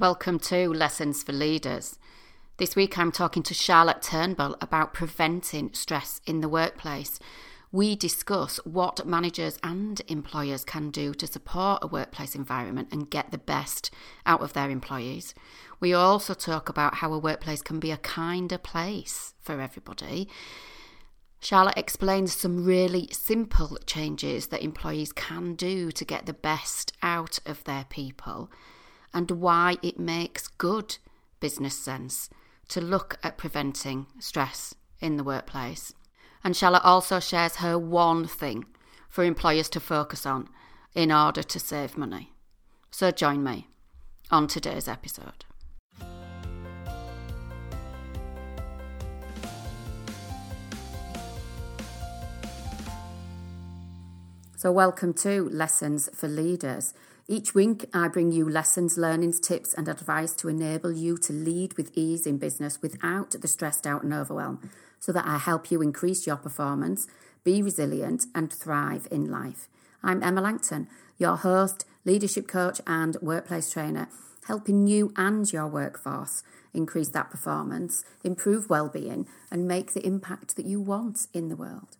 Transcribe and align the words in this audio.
Welcome 0.00 0.38
to 0.38 0.72
Lessons 0.72 1.22
for 1.22 1.32
Leaders. 1.32 1.98
This 2.56 2.74
week 2.74 2.96
I'm 2.96 3.12
talking 3.12 3.42
to 3.42 3.52
Charlotte 3.52 4.00
Turnbull 4.00 4.56
about 4.62 4.94
preventing 4.94 5.74
stress 5.74 6.22
in 6.24 6.40
the 6.40 6.48
workplace. 6.48 7.18
We 7.70 7.96
discuss 7.96 8.56
what 8.64 9.06
managers 9.06 9.58
and 9.62 10.00
employers 10.08 10.64
can 10.64 10.90
do 10.90 11.12
to 11.12 11.26
support 11.26 11.80
a 11.82 11.86
workplace 11.86 12.34
environment 12.34 12.88
and 12.90 13.10
get 13.10 13.30
the 13.30 13.36
best 13.36 13.90
out 14.24 14.40
of 14.40 14.54
their 14.54 14.70
employees. 14.70 15.34
We 15.80 15.92
also 15.92 16.32
talk 16.32 16.70
about 16.70 16.94
how 16.94 17.12
a 17.12 17.18
workplace 17.18 17.60
can 17.60 17.78
be 17.78 17.90
a 17.90 17.98
kinder 17.98 18.56
place 18.56 19.34
for 19.38 19.60
everybody. 19.60 20.30
Charlotte 21.42 21.76
explains 21.76 22.32
some 22.32 22.64
really 22.64 23.06
simple 23.12 23.76
changes 23.84 24.46
that 24.46 24.62
employees 24.62 25.12
can 25.12 25.56
do 25.56 25.90
to 25.92 26.06
get 26.06 26.24
the 26.24 26.32
best 26.32 26.94
out 27.02 27.38
of 27.44 27.62
their 27.64 27.84
people 27.90 28.48
and 29.12 29.30
why 29.30 29.76
it 29.82 29.98
makes 29.98 30.48
good 30.48 30.98
business 31.40 31.76
sense 31.76 32.30
to 32.68 32.80
look 32.80 33.18
at 33.22 33.38
preventing 33.38 34.06
stress 34.18 34.74
in 35.00 35.16
the 35.16 35.24
workplace. 35.24 35.92
And 36.44 36.56
Charlotte 36.56 36.84
also 36.84 37.20
shares 37.20 37.56
her 37.56 37.78
one 37.78 38.26
thing 38.26 38.64
for 39.08 39.24
employers 39.24 39.68
to 39.70 39.80
focus 39.80 40.24
on 40.24 40.48
in 40.94 41.10
order 41.10 41.42
to 41.42 41.58
save 41.58 41.98
money. 41.98 42.32
So 42.90 43.10
join 43.10 43.42
me 43.42 43.66
on 44.30 44.46
today's 44.46 44.88
episode. 44.88 45.44
So, 54.56 54.70
welcome 54.70 55.14
to 55.14 55.48
Lessons 55.48 56.10
for 56.14 56.28
Leaders. 56.28 56.92
Each 57.30 57.54
week, 57.54 57.88
I 57.94 58.08
bring 58.08 58.32
you 58.32 58.48
lessons, 58.48 58.98
learnings, 58.98 59.38
tips, 59.38 59.72
and 59.72 59.86
advice 59.86 60.32
to 60.32 60.48
enable 60.48 60.90
you 60.90 61.16
to 61.18 61.32
lead 61.32 61.76
with 61.76 61.92
ease 61.94 62.26
in 62.26 62.38
business 62.38 62.82
without 62.82 63.30
the 63.30 63.46
stressed 63.46 63.86
out 63.86 64.02
and 64.02 64.12
overwhelm, 64.12 64.68
so 64.98 65.12
that 65.12 65.28
I 65.28 65.38
help 65.38 65.70
you 65.70 65.80
increase 65.80 66.26
your 66.26 66.38
performance, 66.38 67.06
be 67.44 67.62
resilient, 67.62 68.24
and 68.34 68.52
thrive 68.52 69.06
in 69.12 69.30
life. 69.30 69.68
I'm 70.02 70.24
Emma 70.24 70.40
Langton, 70.40 70.88
your 71.18 71.36
host, 71.36 71.84
leadership 72.04 72.48
coach, 72.48 72.80
and 72.84 73.16
workplace 73.22 73.70
trainer, 73.70 74.08
helping 74.48 74.88
you 74.88 75.12
and 75.14 75.52
your 75.52 75.68
workforce 75.68 76.42
increase 76.74 77.10
that 77.10 77.30
performance, 77.30 78.04
improve 78.24 78.68
well-being, 78.68 79.28
and 79.52 79.68
make 79.68 79.92
the 79.92 80.04
impact 80.04 80.56
that 80.56 80.66
you 80.66 80.80
want 80.80 81.28
in 81.32 81.48
the 81.48 81.54
world. 81.54 81.96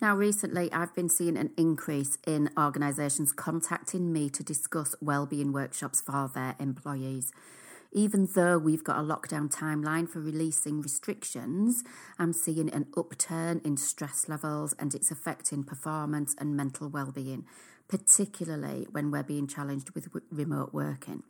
Now, 0.00 0.16
recently, 0.16 0.72
I've 0.72 0.94
been 0.94 1.10
seeing 1.10 1.36
an 1.36 1.50
increase 1.58 2.16
in 2.26 2.48
organisations 2.58 3.32
contacting 3.32 4.10
me 4.10 4.30
to 4.30 4.42
discuss 4.42 4.94
wellbeing 5.02 5.52
workshops 5.52 6.00
for 6.00 6.30
their 6.32 6.56
employees. 6.58 7.32
Even 7.92 8.26
though 8.34 8.56
we've 8.56 8.82
got 8.82 8.98
a 8.98 9.02
lockdown 9.02 9.54
timeline 9.54 10.08
for 10.08 10.20
releasing 10.20 10.80
restrictions, 10.80 11.84
I'm 12.18 12.32
seeing 12.32 12.72
an 12.72 12.86
upturn 12.96 13.60
in 13.62 13.76
stress 13.76 14.26
levels 14.26 14.74
and 14.78 14.94
it's 14.94 15.10
affecting 15.10 15.64
performance 15.64 16.34
and 16.38 16.56
mental 16.56 16.88
well-being, 16.88 17.44
particularly 17.86 18.86
when 18.90 19.10
we're 19.10 19.22
being 19.22 19.46
challenged 19.46 19.90
with 19.90 20.08
remote 20.30 20.72
working. 20.72 21.24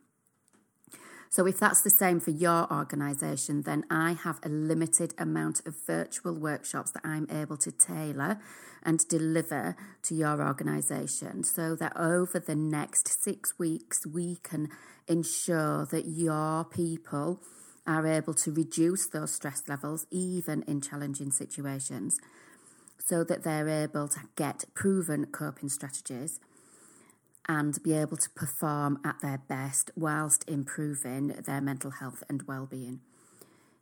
So, 1.31 1.47
if 1.47 1.59
that's 1.59 1.79
the 1.79 1.89
same 1.89 2.19
for 2.19 2.31
your 2.31 2.69
organisation, 2.69 3.61
then 3.61 3.85
I 3.89 4.17
have 4.21 4.41
a 4.43 4.49
limited 4.49 5.13
amount 5.17 5.65
of 5.65 5.77
virtual 5.87 6.33
workshops 6.33 6.91
that 6.91 7.05
I'm 7.05 7.25
able 7.31 7.55
to 7.55 7.71
tailor 7.71 8.37
and 8.83 9.07
deliver 9.07 9.77
to 10.03 10.13
your 10.13 10.41
organisation 10.41 11.45
so 11.45 11.73
that 11.75 11.95
over 11.95 12.37
the 12.37 12.55
next 12.55 13.23
six 13.23 13.57
weeks, 13.57 14.05
we 14.05 14.39
can 14.43 14.67
ensure 15.07 15.85
that 15.85 16.05
your 16.05 16.65
people 16.65 17.39
are 17.87 18.05
able 18.05 18.33
to 18.33 18.51
reduce 18.51 19.07
those 19.07 19.33
stress 19.33 19.63
levels, 19.69 20.05
even 20.11 20.63
in 20.63 20.81
challenging 20.81 21.31
situations, 21.31 22.19
so 22.97 23.23
that 23.23 23.43
they're 23.43 23.69
able 23.69 24.09
to 24.09 24.19
get 24.35 24.65
proven 24.73 25.27
coping 25.27 25.69
strategies 25.69 26.41
and 27.47 27.81
be 27.83 27.93
able 27.93 28.17
to 28.17 28.29
perform 28.31 28.99
at 29.03 29.19
their 29.21 29.41
best 29.47 29.91
whilst 29.95 30.47
improving 30.47 31.27
their 31.27 31.61
mental 31.61 31.91
health 31.91 32.23
and 32.29 32.43
well-being. 32.43 33.01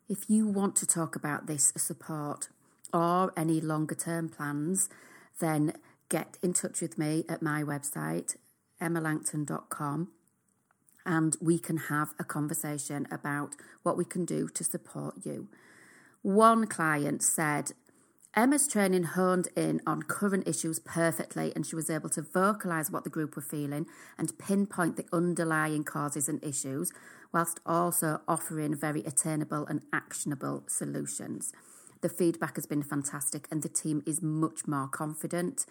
If 0.08 0.30
you 0.30 0.47
want 0.47 0.75
to 0.78 0.88
talk 0.88 1.16
about 1.16 1.47
this 1.47 1.72
support 1.75 2.50
or 2.94 3.31
any 3.38 3.62
longer 3.62 3.96
term 3.96 4.30
plans, 4.30 4.90
then 5.40 5.74
get 6.09 6.38
in 6.42 6.53
touch 6.53 6.81
with 6.81 6.98
me 6.98 7.24
at 7.30 7.42
my 7.42 7.62
website, 7.64 8.36
emmalangton.com, 8.81 10.09
and 11.06 11.38
we 11.40 11.59
can 11.59 11.78
have 11.78 12.14
a 12.19 12.24
conversation 12.24 13.08
about 13.12 13.56
what 13.84 13.98
we 13.98 14.06
can 14.06 14.25
do 14.25 14.50
to 14.50 14.64
support 14.64 15.16
you. 15.24 15.48
One 16.22 16.68
client 16.68 17.24
said, 17.24 17.72
Emma's 18.35 18.67
training 18.67 19.03
honed 19.03 19.47
in 19.56 19.81
on 19.88 20.03
current 20.03 20.47
issues 20.47 20.78
perfectly, 20.79 21.51
and 21.56 21.66
she 21.66 21.75
was 21.75 21.90
able 21.90 22.09
to 22.09 22.22
vocalise 22.22 22.91
what 22.91 23.03
the 23.03 23.09
group 23.09 23.35
were 23.35 23.41
feeling 23.41 23.88
and 24.19 24.38
pinpoint 24.38 24.97
the 24.97 25.06
underlying 25.12 25.84
causes 25.84 26.29
and 26.29 26.44
issues, 26.44 26.91
whilst 27.34 27.59
also 27.66 28.22
offering 28.28 28.75
very 28.75 29.01
attainable 29.01 29.66
and 29.66 29.81
actionable 29.91 30.63
solutions. 30.68 31.51
The 32.01 32.09
feedback 32.09 32.56
has 32.56 32.68
been 32.68 32.84
fantastic, 32.84 33.47
and 33.51 33.63
the 33.63 33.69
team 33.69 34.03
is 34.06 34.22
much 34.22 34.68
more 34.68 34.88
confident 34.88 35.66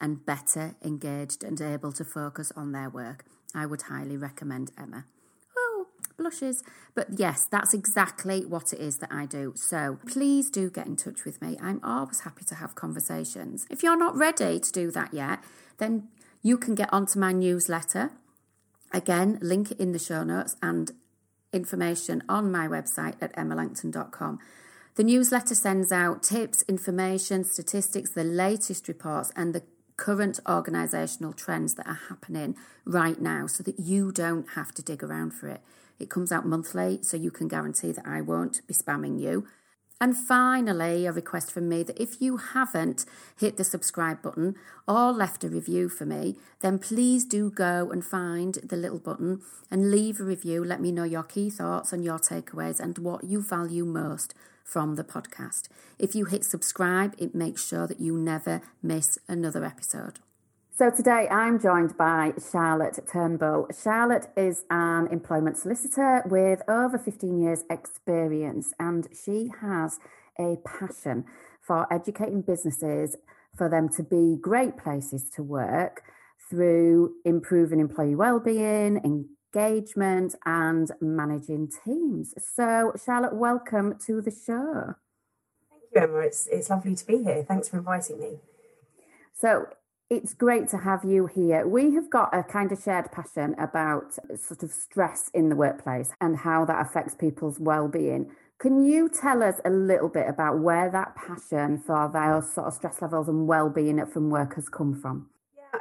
and 0.00 0.24
better 0.24 0.76
engaged 0.82 1.42
and 1.42 1.60
able 1.60 1.92
to 1.92 2.04
focus 2.04 2.52
on 2.56 2.72
their 2.72 2.88
work. 2.88 3.24
I 3.54 3.66
would 3.66 3.82
highly 3.82 4.16
recommend 4.16 4.70
Emma 4.78 5.04
blushes. 6.16 6.62
But 6.94 7.18
yes, 7.18 7.46
that's 7.46 7.74
exactly 7.74 8.44
what 8.44 8.72
it 8.72 8.80
is 8.80 8.98
that 8.98 9.12
I 9.12 9.26
do. 9.26 9.52
So 9.56 9.98
please 10.06 10.50
do 10.50 10.70
get 10.70 10.86
in 10.86 10.96
touch 10.96 11.24
with 11.24 11.40
me. 11.42 11.56
I'm 11.60 11.80
always 11.82 12.20
happy 12.20 12.44
to 12.46 12.54
have 12.56 12.74
conversations. 12.74 13.66
If 13.70 13.82
you're 13.82 13.98
not 13.98 14.16
ready 14.16 14.60
to 14.60 14.72
do 14.72 14.90
that 14.92 15.12
yet, 15.12 15.42
then 15.78 16.08
you 16.42 16.58
can 16.58 16.74
get 16.74 16.92
onto 16.92 17.18
my 17.18 17.32
newsletter. 17.32 18.10
Again, 18.92 19.38
link 19.40 19.72
in 19.72 19.92
the 19.92 19.98
show 19.98 20.22
notes 20.22 20.56
and 20.62 20.92
information 21.52 22.22
on 22.28 22.50
my 22.50 22.68
website 22.68 23.14
at 23.20 23.34
emmalangton.com. 23.36 24.38
The 24.96 25.04
newsletter 25.04 25.56
sends 25.56 25.90
out 25.90 26.22
tips, 26.22 26.62
information, 26.68 27.42
statistics, 27.42 28.10
the 28.10 28.22
latest 28.22 28.86
reports, 28.86 29.32
and 29.34 29.52
the 29.52 29.62
current 29.96 30.40
organisational 30.46 31.36
trends 31.36 31.74
that 31.74 31.86
are 31.86 32.00
happening 32.08 32.56
right 32.84 33.20
now 33.20 33.46
so 33.46 33.62
that 33.62 33.78
you 33.78 34.12
don't 34.12 34.50
have 34.50 34.72
to 34.74 34.82
dig 34.82 35.02
around 35.02 35.32
for 35.32 35.48
it. 35.48 35.60
It 35.98 36.10
comes 36.10 36.32
out 36.32 36.46
monthly, 36.46 36.98
so 37.02 37.16
you 37.16 37.30
can 37.30 37.48
guarantee 37.48 37.92
that 37.92 38.06
I 38.06 38.20
won't 38.20 38.66
be 38.66 38.74
spamming 38.74 39.20
you. 39.20 39.46
And 40.00 40.16
finally, 40.16 41.06
a 41.06 41.12
request 41.12 41.52
from 41.52 41.68
me 41.68 41.84
that 41.84 42.02
if 42.02 42.20
you 42.20 42.36
haven't 42.36 43.06
hit 43.38 43.56
the 43.56 43.64
subscribe 43.64 44.20
button 44.22 44.56
or 44.88 45.12
left 45.12 45.44
a 45.44 45.48
review 45.48 45.88
for 45.88 46.04
me, 46.04 46.36
then 46.60 46.80
please 46.80 47.24
do 47.24 47.48
go 47.48 47.90
and 47.92 48.04
find 48.04 48.54
the 48.56 48.76
little 48.76 48.98
button 48.98 49.40
and 49.70 49.92
leave 49.92 50.20
a 50.20 50.24
review. 50.24 50.64
Let 50.64 50.80
me 50.80 50.90
know 50.90 51.04
your 51.04 51.22
key 51.22 51.48
thoughts 51.48 51.92
and 51.92 52.04
your 52.04 52.18
takeaways 52.18 52.80
and 52.80 52.98
what 52.98 53.24
you 53.24 53.40
value 53.40 53.84
most 53.84 54.34
from 54.64 54.96
the 54.96 55.04
podcast. 55.04 55.68
If 55.98 56.14
you 56.14 56.24
hit 56.24 56.44
subscribe, 56.44 57.14
it 57.18 57.34
makes 57.34 57.64
sure 57.64 57.86
that 57.86 58.00
you 58.00 58.16
never 58.16 58.62
miss 58.82 59.18
another 59.28 59.64
episode. 59.64 60.18
So 60.76 60.90
today 60.90 61.28
I'm 61.30 61.60
joined 61.60 61.96
by 61.96 62.32
Charlotte 62.50 62.98
Turnbull. 63.06 63.68
Charlotte 63.80 64.26
is 64.36 64.64
an 64.70 65.06
employment 65.12 65.56
solicitor 65.56 66.24
with 66.26 66.62
over 66.68 66.98
15 66.98 67.40
years 67.40 67.62
experience 67.70 68.72
and 68.80 69.06
she 69.14 69.52
has 69.60 70.00
a 70.36 70.56
passion 70.66 71.26
for 71.60 71.86
educating 71.92 72.42
businesses 72.42 73.14
for 73.56 73.68
them 73.68 73.88
to 73.90 74.02
be 74.02 74.36
great 74.40 74.76
places 74.76 75.30
to 75.36 75.44
work 75.44 76.02
through 76.50 77.14
improving 77.24 77.78
employee 77.78 78.16
well-being, 78.16 79.28
engagement 79.54 80.34
and 80.44 80.90
managing 81.00 81.70
teams. 81.84 82.34
So 82.38 82.92
Charlotte, 83.04 83.34
welcome 83.34 83.98
to 84.06 84.20
the 84.20 84.30
show. 84.30 84.94
Thank 85.70 85.82
you 85.94 86.00
Emma, 86.00 86.18
it's 86.20 86.46
it's 86.50 86.70
lovely 86.70 86.94
to 86.94 87.06
be 87.06 87.22
here. 87.22 87.44
Thanks 87.46 87.68
for 87.68 87.78
inviting 87.78 88.20
me. 88.20 88.38
So 89.32 89.66
it's 90.10 90.34
great 90.34 90.68
to 90.68 90.78
have 90.78 91.04
you 91.04 91.26
here. 91.26 91.66
We 91.66 91.94
have 91.94 92.10
got 92.10 92.36
a 92.36 92.42
kind 92.42 92.70
of 92.72 92.82
shared 92.82 93.10
passion 93.10 93.54
about 93.58 94.14
sort 94.36 94.62
of 94.62 94.70
stress 94.70 95.30
in 95.32 95.48
the 95.48 95.56
workplace 95.56 96.10
and 96.20 96.36
how 96.38 96.64
that 96.66 96.80
affects 96.86 97.14
people's 97.14 97.58
well-being. 97.58 98.30
Can 98.58 98.84
you 98.84 99.08
tell 99.08 99.42
us 99.42 99.60
a 99.64 99.70
little 99.70 100.08
bit 100.08 100.28
about 100.28 100.60
where 100.60 100.90
that 100.90 101.16
passion 101.16 101.78
for 101.78 102.08
those 102.12 102.52
sort 102.52 102.68
of 102.68 102.74
stress 102.74 103.02
levels 103.02 103.28
and 103.28 103.48
well-being 103.48 104.04
from 104.06 104.30
work 104.30 104.54
has 104.54 104.68
come 104.68 104.94
from? 104.94 105.30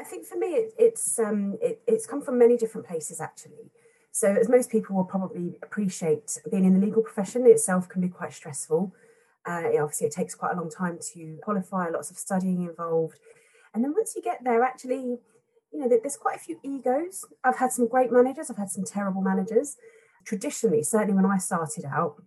I 0.04 0.06
think 0.06 0.26
for 0.26 0.38
me 0.38 0.48
it, 0.48 0.74
it's 0.78 1.18
um, 1.18 1.58
it, 1.62 1.82
it's 1.88 2.06
come 2.06 2.22
from 2.22 2.38
many 2.38 2.58
different 2.58 2.86
places 2.86 3.22
actually. 3.22 3.72
So, 4.12 4.28
as 4.28 4.50
most 4.50 4.70
people 4.70 4.98
will 4.98 5.06
probably 5.06 5.58
appreciate, 5.64 6.38
being 6.52 6.66
in 6.66 6.74
the 6.78 6.86
legal 6.86 7.02
profession 7.02 7.48
itself 7.48 7.88
can 7.88 8.02
be 8.02 8.10
quite 8.10 8.34
stressful. 8.34 8.94
Uh, 9.46 9.64
obviously, 9.82 10.08
it 10.08 10.14
takes 10.14 10.36
quite 10.36 10.54
a 10.54 10.58
long 10.58 10.70
time 10.70 11.00
to 11.14 11.40
qualify, 11.42 11.90
lots 11.90 12.12
of 12.12 12.18
studying 12.18 12.64
involved. 12.64 13.18
And 13.74 13.84
then 13.84 13.94
once 13.94 14.14
you 14.14 14.22
get 14.22 14.44
there, 14.44 14.62
actually, 14.62 15.20
you 15.72 15.80
know, 15.80 15.88
there's 15.88 16.18
quite 16.18 16.36
a 16.36 16.40
few 16.40 16.60
egos. 16.64 17.26
I've 17.44 17.58
had 17.58 17.72
some 17.72 17.88
great 17.88 18.12
managers, 18.12 18.52
I've 18.52 18.58
had 18.58 18.70
some 18.70 18.84
terrible 18.84 19.22
managers. 19.22 19.78
traditionally, 20.26 20.84
certainly 20.84 21.16
when 21.16 21.26
I 21.26 21.38
started 21.38 21.86
out 21.86 22.22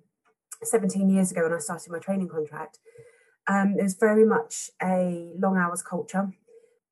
17 0.62 1.10
years 1.10 1.30
ago 1.30 1.42
when 1.42 1.52
I 1.52 1.58
started 1.58 1.92
my 1.92 1.98
training 1.98 2.28
contract, 2.28 2.78
um, 3.46 3.74
there 3.74 3.84
was 3.84 3.94
very 3.94 4.24
much 4.24 4.70
a 4.82 5.30
long 5.38 5.56
hours 5.56 5.82
culture. 5.82 6.32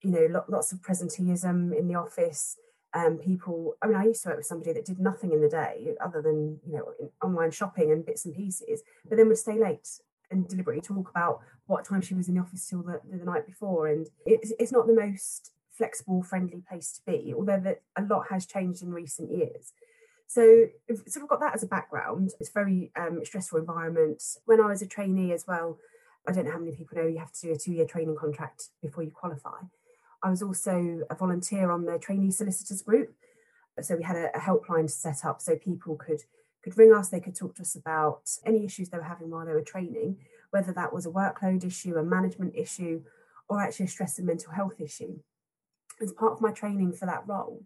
You 0.05 0.11
know, 0.11 0.45
lots 0.49 0.71
of 0.71 0.81
presenteeism 0.81 1.77
in 1.77 1.89
the 1.89 1.95
office. 1.95 2.57
Um, 2.93 3.19
people, 3.19 3.75
I 3.83 3.89
mean, 3.89 3.97
I 3.97 4.05
used 4.05 4.23
to 4.23 4.29
work 4.29 4.39
with 4.39 4.47
somebody 4.47 4.73
that 4.75 4.85
did 4.85 5.01
nothing 5.01 5.33
in 5.33 5.41
the 5.41 5.49
day 5.49 5.97
other 6.01 6.23
than, 6.23 6.61
you 6.65 6.75
know, 6.75 6.93
online 7.21 7.51
shopping 7.51 7.91
and 7.91 8.07
bits 8.07 8.25
and 8.25 8.33
pieces, 8.33 8.83
but 9.09 9.17
then 9.17 9.27
would 9.27 9.39
stay 9.39 9.59
late 9.59 9.89
and 10.31 10.47
deliberately 10.47 10.81
talk 10.81 11.11
about 11.11 11.41
what 11.67 11.85
time 11.85 12.01
she 12.01 12.15
was 12.15 12.29
in 12.29 12.35
the 12.35 12.41
office 12.41 12.69
till 12.69 12.83
the, 12.83 13.01
the 13.11 13.25
night 13.25 13.47
before. 13.47 13.89
And 13.89 14.07
it's, 14.25 14.53
it's 14.61 14.71
not 14.71 14.87
the 14.87 14.95
most 14.95 15.51
flexible, 15.77 16.23
friendly 16.23 16.63
place 16.69 16.93
to 16.93 17.01
be, 17.11 17.35
although 17.37 17.75
a 17.97 18.03
lot 18.03 18.27
has 18.31 18.47
changed 18.47 18.83
in 18.83 18.93
recent 18.93 19.29
years. 19.37 19.73
So 20.29 20.67
sort 20.89 21.25
of 21.25 21.29
got 21.29 21.41
that 21.41 21.55
as 21.55 21.65
a 21.65 21.67
background. 21.67 22.31
It's 22.39 22.51
very 22.51 22.93
um, 22.95 23.25
stressful 23.25 23.59
environment. 23.59 24.23
When 24.45 24.61
I 24.61 24.67
was 24.67 24.83
a 24.83 24.87
trainee 24.87 25.33
as 25.33 25.47
well, 25.49 25.79
I 26.29 26.33
don't 26.33 26.45
know 26.45 26.53
how 26.53 26.59
many 26.59 26.77
people 26.77 26.97
know 26.97 27.09
you 27.09 27.19
have 27.19 27.33
to 27.33 27.41
do 27.41 27.53
a 27.53 27.57
two-year 27.57 27.87
training 27.87 28.17
contract 28.17 28.69
before 28.81 29.03
you 29.03 29.11
qualify. 29.11 29.59
I 30.25 30.31
was 30.31 30.43
also 30.43 31.01
a 31.11 31.15
volunteer 31.15 31.71
on 31.71 31.85
the 31.85 31.99
trainee 31.99 32.31
solicitors 32.31 32.83
group. 32.83 33.15
So 33.81 33.97
we 33.97 34.03
had 34.03 34.17
a, 34.17 34.37
a 34.37 34.41
helpline 34.41 34.91
set 34.91 35.25
up 35.25 35.41
so 35.41 35.57
people 35.57 35.97
could 35.97 36.23
could 36.63 36.79
ring 36.79 36.95
us, 36.95 37.11
they 37.11 37.21
could 37.21 37.37
talk 37.37 37.55
to 37.57 37.63
us 37.63 37.75
about 37.75 38.23
any 38.47 38.65
issues 38.65 38.89
they 38.89 38.97
were 38.97 39.05
having 39.05 39.29
while 39.29 39.45
they 39.45 39.53
were 39.53 39.61
training, 39.61 40.17
whether 40.49 40.73
that 40.73 40.95
was 40.95 41.05
a 41.05 41.11
workload 41.11 41.63
issue, 41.63 41.95
a 41.97 42.03
management 42.03 42.55
issue, 42.57 43.03
or 43.51 43.61
actually 43.61 43.85
a 43.85 43.89
stress 43.89 44.17
and 44.17 44.27
mental 44.27 44.51
health 44.51 44.81
issue. 44.81 45.19
As 46.01 46.11
part 46.13 46.33
of 46.33 46.41
my 46.41 46.53
training 46.53 46.95
for 46.95 47.05
that 47.05 47.25
role, 47.27 47.63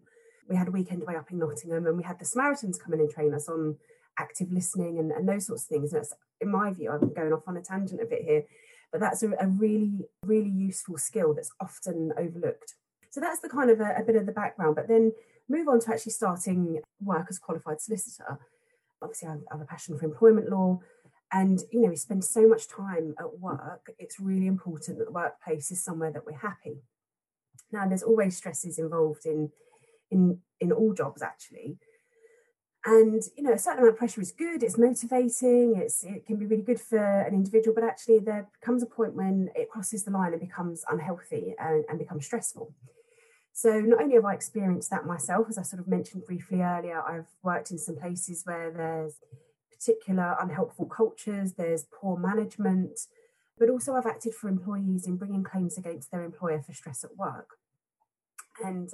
we 0.49 0.57
had 0.57 0.67
a 0.67 0.71
weekend 0.71 1.01
away 1.01 1.15
up 1.15 1.31
in 1.31 1.39
Nottingham 1.39 1.87
and 1.87 1.95
we 1.95 2.03
had 2.03 2.19
the 2.19 2.25
Samaritans 2.25 2.77
come 2.77 2.93
in 2.93 2.99
and 2.99 3.09
train 3.09 3.33
us 3.33 3.47
on 3.47 3.77
active 4.17 4.51
listening 4.51 4.99
and, 4.99 5.13
and 5.13 5.29
those 5.29 5.45
sorts 5.45 5.63
of 5.63 5.69
things. 5.69 5.93
And 5.93 6.05
in 6.41 6.51
my 6.51 6.73
view, 6.73 6.91
I'm 6.91 7.13
going 7.13 7.31
off 7.31 7.47
on 7.47 7.55
a 7.55 7.61
tangent 7.61 8.01
a 8.01 8.05
bit 8.05 8.23
here, 8.23 8.43
but 8.91 8.99
that's 8.99 9.23
a, 9.23 9.31
a 9.39 9.47
really, 9.47 10.05
really 10.25 10.49
useful 10.49 10.97
skill 10.97 11.33
that's 11.33 11.51
often 11.59 12.11
overlooked. 12.17 12.75
So 13.09 13.19
that's 13.19 13.39
the 13.39 13.49
kind 13.49 13.69
of 13.69 13.79
a, 13.79 13.95
a 13.97 14.03
bit 14.03 14.15
of 14.15 14.25
the 14.25 14.31
background. 14.31 14.75
But 14.75 14.87
then 14.87 15.13
move 15.47 15.67
on 15.67 15.79
to 15.81 15.91
actually 15.91 16.11
starting 16.11 16.79
work 17.01 17.27
as 17.29 17.39
qualified 17.39 17.81
solicitor. 17.81 18.39
Obviously, 19.01 19.29
I 19.29 19.37
have 19.51 19.61
a 19.61 19.65
passion 19.65 19.97
for 19.97 20.05
employment 20.05 20.49
law. 20.49 20.79
And, 21.31 21.61
you 21.71 21.81
know, 21.81 21.89
we 21.89 21.95
spend 21.95 22.23
so 22.23 22.47
much 22.47 22.67
time 22.67 23.13
at 23.19 23.39
work, 23.39 23.91
it's 23.99 24.19
really 24.19 24.47
important 24.47 24.97
that 24.97 25.05
the 25.05 25.11
workplace 25.11 25.69
is 25.69 25.83
somewhere 25.83 26.11
that 26.11 26.25
we're 26.25 26.37
happy. 26.37 26.81
Now, 27.71 27.87
there's 27.87 28.01
always 28.01 28.35
stresses 28.35 28.79
involved 28.79 29.25
in 29.25 29.51
in 30.11 30.39
in 30.59 30.71
all 30.71 30.93
jobs 30.93 31.21
actually 31.21 31.77
and 32.85 33.23
you 33.35 33.43
know 33.43 33.51
a 33.51 33.57
certain 33.57 33.79
amount 33.79 33.93
of 33.93 33.97
pressure 33.97 34.21
is 34.21 34.31
good 34.31 34.63
it's 34.63 34.77
motivating 34.77 35.75
it's 35.75 36.03
it 36.03 36.25
can 36.25 36.37
be 36.37 36.45
really 36.45 36.63
good 36.63 36.79
for 36.79 36.97
an 36.97 37.33
individual 37.33 37.75
but 37.75 37.83
actually 37.83 38.19
there 38.19 38.47
comes 38.61 38.81
a 38.81 38.85
point 38.85 39.13
when 39.13 39.49
it 39.53 39.69
crosses 39.69 40.03
the 40.03 40.11
line 40.11 40.31
and 40.31 40.39
becomes 40.39 40.85
unhealthy 40.89 41.55
and, 41.59 41.83
and 41.89 41.99
becomes 41.99 42.25
stressful. 42.25 42.73
So 43.51 43.81
not 43.81 44.01
only 44.01 44.15
have 44.15 44.23
i 44.23 44.33
experienced 44.33 44.89
that 44.91 45.05
myself 45.05 45.47
as 45.49 45.57
i 45.57 45.63
sort 45.63 45.81
of 45.81 45.87
mentioned 45.87 46.25
briefly 46.25 46.61
earlier 46.61 47.01
i've 47.01 47.27
worked 47.43 47.71
in 47.71 47.77
some 47.77 47.97
places 47.97 48.43
where 48.45 48.71
there's 48.71 49.15
particular 49.69 50.37
unhelpful 50.39 50.85
cultures 50.85 51.53
there's 51.53 51.85
poor 51.91 52.17
management 52.17 53.07
but 53.57 53.69
also 53.69 53.95
i've 53.95 54.05
acted 54.05 54.33
for 54.33 54.47
employees 54.47 55.05
in 55.05 55.17
bringing 55.17 55.43
claims 55.43 55.77
against 55.77 56.11
their 56.11 56.23
employer 56.23 56.61
for 56.61 56.73
stress 56.73 57.03
at 57.03 57.17
work. 57.17 57.57
And 58.63 58.89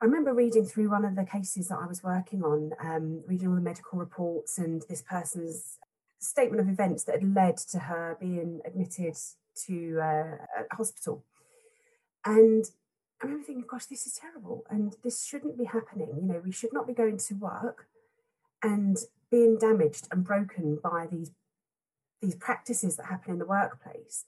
I 0.00 0.04
remember 0.04 0.32
reading 0.32 0.64
through 0.64 0.90
one 0.90 1.04
of 1.04 1.16
the 1.16 1.24
cases 1.24 1.68
that 1.68 1.78
I 1.82 1.86
was 1.86 2.04
working 2.04 2.44
on, 2.44 2.70
um, 2.80 3.22
reading 3.26 3.48
all 3.48 3.56
the 3.56 3.60
medical 3.60 3.98
reports 3.98 4.56
and 4.56 4.82
this 4.88 5.02
person's 5.02 5.78
statement 6.20 6.60
of 6.60 6.68
events 6.68 7.02
that 7.04 7.20
had 7.20 7.34
led 7.34 7.56
to 7.56 7.80
her 7.80 8.16
being 8.20 8.60
admitted 8.64 9.16
to 9.66 9.98
uh, 10.00 10.36
a 10.70 10.76
hospital. 10.76 11.24
And 12.24 12.64
I 13.20 13.26
remember 13.26 13.44
thinking, 13.44 13.64
gosh, 13.68 13.86
this 13.86 14.06
is 14.06 14.12
terrible 14.12 14.64
and 14.70 14.94
this 15.02 15.24
shouldn't 15.24 15.58
be 15.58 15.64
happening. 15.64 16.10
You 16.14 16.28
know, 16.28 16.42
we 16.44 16.52
should 16.52 16.72
not 16.72 16.86
be 16.86 16.94
going 16.94 17.18
to 17.18 17.34
work 17.34 17.88
and 18.62 18.96
being 19.32 19.58
damaged 19.58 20.06
and 20.12 20.24
broken 20.24 20.78
by 20.82 21.08
these 21.10 21.32
these 22.20 22.34
practices 22.34 22.96
that 22.96 23.06
happen 23.06 23.32
in 23.32 23.38
the 23.38 23.46
workplace 23.46 24.24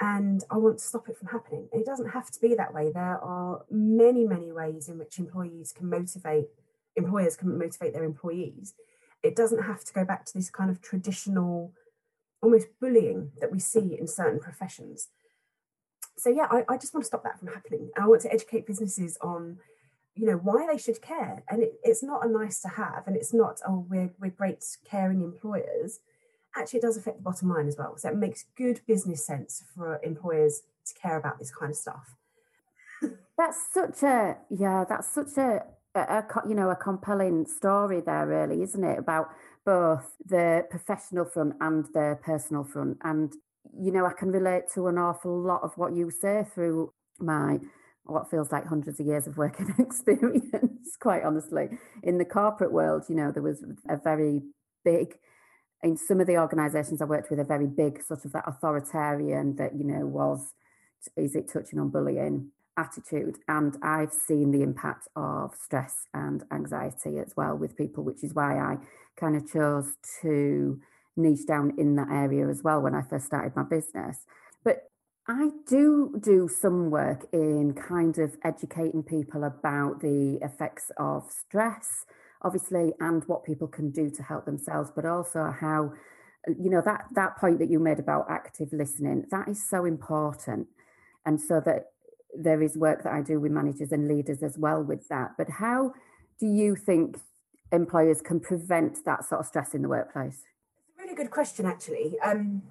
and 0.00 0.44
I 0.50 0.56
want 0.56 0.78
to 0.78 0.84
stop 0.84 1.08
it 1.08 1.16
from 1.16 1.28
happening. 1.28 1.68
It 1.72 1.84
doesn't 1.84 2.10
have 2.10 2.30
to 2.30 2.40
be 2.40 2.54
that 2.54 2.72
way. 2.72 2.92
There 2.92 3.18
are 3.18 3.62
many, 3.70 4.24
many 4.24 4.52
ways 4.52 4.88
in 4.88 4.98
which 4.98 5.18
employees 5.18 5.72
can 5.72 5.90
motivate, 5.90 6.46
employers 6.96 7.36
can 7.36 7.58
motivate 7.58 7.94
their 7.94 8.04
employees. 8.04 8.74
It 9.22 9.34
doesn't 9.34 9.64
have 9.64 9.84
to 9.84 9.92
go 9.92 10.04
back 10.04 10.24
to 10.26 10.34
this 10.34 10.50
kind 10.50 10.70
of 10.70 10.80
traditional, 10.80 11.72
almost 12.40 12.68
bullying 12.80 13.32
that 13.40 13.50
we 13.50 13.58
see 13.58 13.96
in 13.98 14.06
certain 14.06 14.38
professions. 14.38 15.08
So 16.16 16.30
yeah, 16.30 16.46
I, 16.50 16.64
I 16.68 16.76
just 16.76 16.94
want 16.94 17.02
to 17.02 17.08
stop 17.08 17.24
that 17.24 17.38
from 17.38 17.48
happening. 17.48 17.90
And 17.96 18.04
I 18.04 18.08
want 18.08 18.22
to 18.22 18.32
educate 18.32 18.66
businesses 18.66 19.18
on, 19.20 19.58
you 20.14 20.26
know, 20.26 20.36
why 20.36 20.66
they 20.70 20.78
should 20.78 21.02
care. 21.02 21.42
And 21.48 21.62
it, 21.62 21.74
it's 21.82 22.04
not 22.04 22.24
a 22.24 22.28
nice 22.28 22.60
to 22.62 22.68
have, 22.68 23.04
and 23.06 23.16
it's 23.16 23.34
not, 23.34 23.60
oh, 23.66 23.84
we're 23.88 24.10
we're 24.20 24.30
great 24.30 24.64
caring 24.84 25.22
employers 25.22 26.00
actually 26.56 26.78
it 26.78 26.82
does 26.82 26.96
affect 26.96 27.18
the 27.18 27.22
bottom 27.22 27.48
line 27.48 27.68
as 27.68 27.76
well. 27.76 27.96
So 27.96 28.08
it 28.08 28.16
makes 28.16 28.44
good 28.56 28.80
business 28.86 29.24
sense 29.24 29.64
for 29.74 30.00
employers 30.02 30.62
to 30.86 30.94
care 30.94 31.16
about 31.16 31.38
this 31.38 31.50
kind 31.50 31.70
of 31.70 31.76
stuff. 31.76 32.16
That's 33.36 33.72
such 33.72 34.02
a 34.02 34.36
yeah. 34.50 34.84
That's 34.88 35.08
such 35.08 35.36
a, 35.36 35.62
a, 35.94 36.00
a 36.00 36.24
you 36.48 36.54
know 36.54 36.70
a 36.70 36.76
compelling 36.76 37.46
story 37.46 38.00
there, 38.00 38.26
really, 38.26 38.62
isn't 38.62 38.82
it? 38.82 38.98
About 38.98 39.28
both 39.64 40.12
the 40.26 40.66
professional 40.70 41.24
front 41.24 41.54
and 41.60 41.84
the 41.94 42.18
personal 42.22 42.64
front, 42.64 42.98
and 43.04 43.32
you 43.78 43.92
know 43.92 44.06
I 44.06 44.12
can 44.12 44.32
relate 44.32 44.64
to 44.74 44.88
an 44.88 44.98
awful 44.98 45.40
lot 45.40 45.62
of 45.62 45.76
what 45.76 45.94
you 45.94 46.10
say 46.10 46.46
through 46.52 46.92
my 47.20 47.60
what 48.04 48.28
feels 48.30 48.50
like 48.50 48.66
hundreds 48.66 48.98
of 48.98 49.06
years 49.06 49.28
of 49.28 49.36
working 49.36 49.72
experience. 49.78 50.96
Quite 50.98 51.22
honestly, 51.22 51.68
in 52.02 52.18
the 52.18 52.24
corporate 52.24 52.72
world, 52.72 53.04
you 53.08 53.14
know 53.14 53.30
there 53.30 53.42
was 53.42 53.64
a 53.88 53.96
very 53.96 54.42
big 54.84 55.16
in 55.82 55.96
some 55.96 56.20
of 56.20 56.26
the 56.26 56.38
organisations 56.38 57.00
I 57.00 57.04
worked 57.04 57.30
with, 57.30 57.38
are 57.38 57.44
very 57.44 57.66
big, 57.66 58.02
sort 58.02 58.24
of 58.24 58.32
that 58.32 58.44
authoritarian 58.46 59.56
that 59.56 59.76
you 59.76 59.84
know 59.84 60.06
was 60.06 60.54
is 61.16 61.34
it 61.34 61.48
touching 61.52 61.78
on 61.78 61.90
bullying 61.90 62.50
attitude, 62.76 63.38
and 63.48 63.76
I've 63.82 64.12
seen 64.12 64.52
the 64.52 64.62
impact 64.62 65.08
of 65.16 65.54
stress 65.54 66.06
and 66.14 66.44
anxiety 66.52 67.18
as 67.18 67.34
well 67.36 67.56
with 67.56 67.76
people, 67.76 68.04
which 68.04 68.22
is 68.22 68.34
why 68.34 68.58
I 68.58 68.76
kind 69.16 69.36
of 69.36 69.50
chose 69.50 69.94
to 70.22 70.80
niche 71.16 71.46
down 71.46 71.74
in 71.78 71.96
that 71.96 72.08
area 72.10 72.48
as 72.48 72.62
well 72.62 72.80
when 72.80 72.94
I 72.94 73.02
first 73.02 73.26
started 73.26 73.56
my 73.56 73.64
business. 73.64 74.24
But 74.64 74.88
I 75.26 75.50
do 75.66 76.14
do 76.20 76.48
some 76.48 76.90
work 76.90 77.26
in 77.32 77.74
kind 77.74 78.16
of 78.18 78.36
educating 78.44 79.02
people 79.02 79.44
about 79.44 80.00
the 80.00 80.38
effects 80.40 80.90
of 80.96 81.30
stress 81.30 82.06
obviously, 82.42 82.92
and 83.00 83.24
what 83.26 83.44
people 83.44 83.68
can 83.68 83.90
do 83.90 84.10
to 84.10 84.22
help 84.22 84.44
themselves, 84.44 84.90
but 84.94 85.04
also 85.04 85.54
how, 85.60 85.92
you 86.46 86.70
know, 86.70 86.82
that 86.84 87.06
that 87.14 87.36
point 87.36 87.58
that 87.58 87.70
you 87.70 87.78
made 87.78 87.98
about 87.98 88.26
active 88.30 88.72
listening, 88.72 89.26
that 89.30 89.48
is 89.48 89.68
so 89.68 89.84
important. 89.84 90.68
And 91.26 91.40
so 91.40 91.60
that 91.64 91.92
there 92.36 92.62
is 92.62 92.76
work 92.76 93.02
that 93.02 93.12
I 93.12 93.22
do 93.22 93.40
with 93.40 93.52
managers 93.52 93.92
and 93.92 94.08
leaders 94.08 94.42
as 94.42 94.56
well 94.56 94.82
with 94.82 95.08
that. 95.08 95.32
But 95.36 95.50
how 95.50 95.94
do 96.38 96.46
you 96.46 96.76
think 96.76 97.18
employers 97.72 98.20
can 98.22 98.40
prevent 98.40 99.04
that 99.04 99.24
sort 99.24 99.40
of 99.40 99.46
stress 99.46 99.74
in 99.74 99.82
the 99.82 99.88
workplace? 99.88 100.44
It's 100.88 100.98
a 100.98 101.02
really 101.02 101.14
good 101.14 101.30
question, 101.30 101.66
actually. 101.66 102.18
Um, 102.20 102.62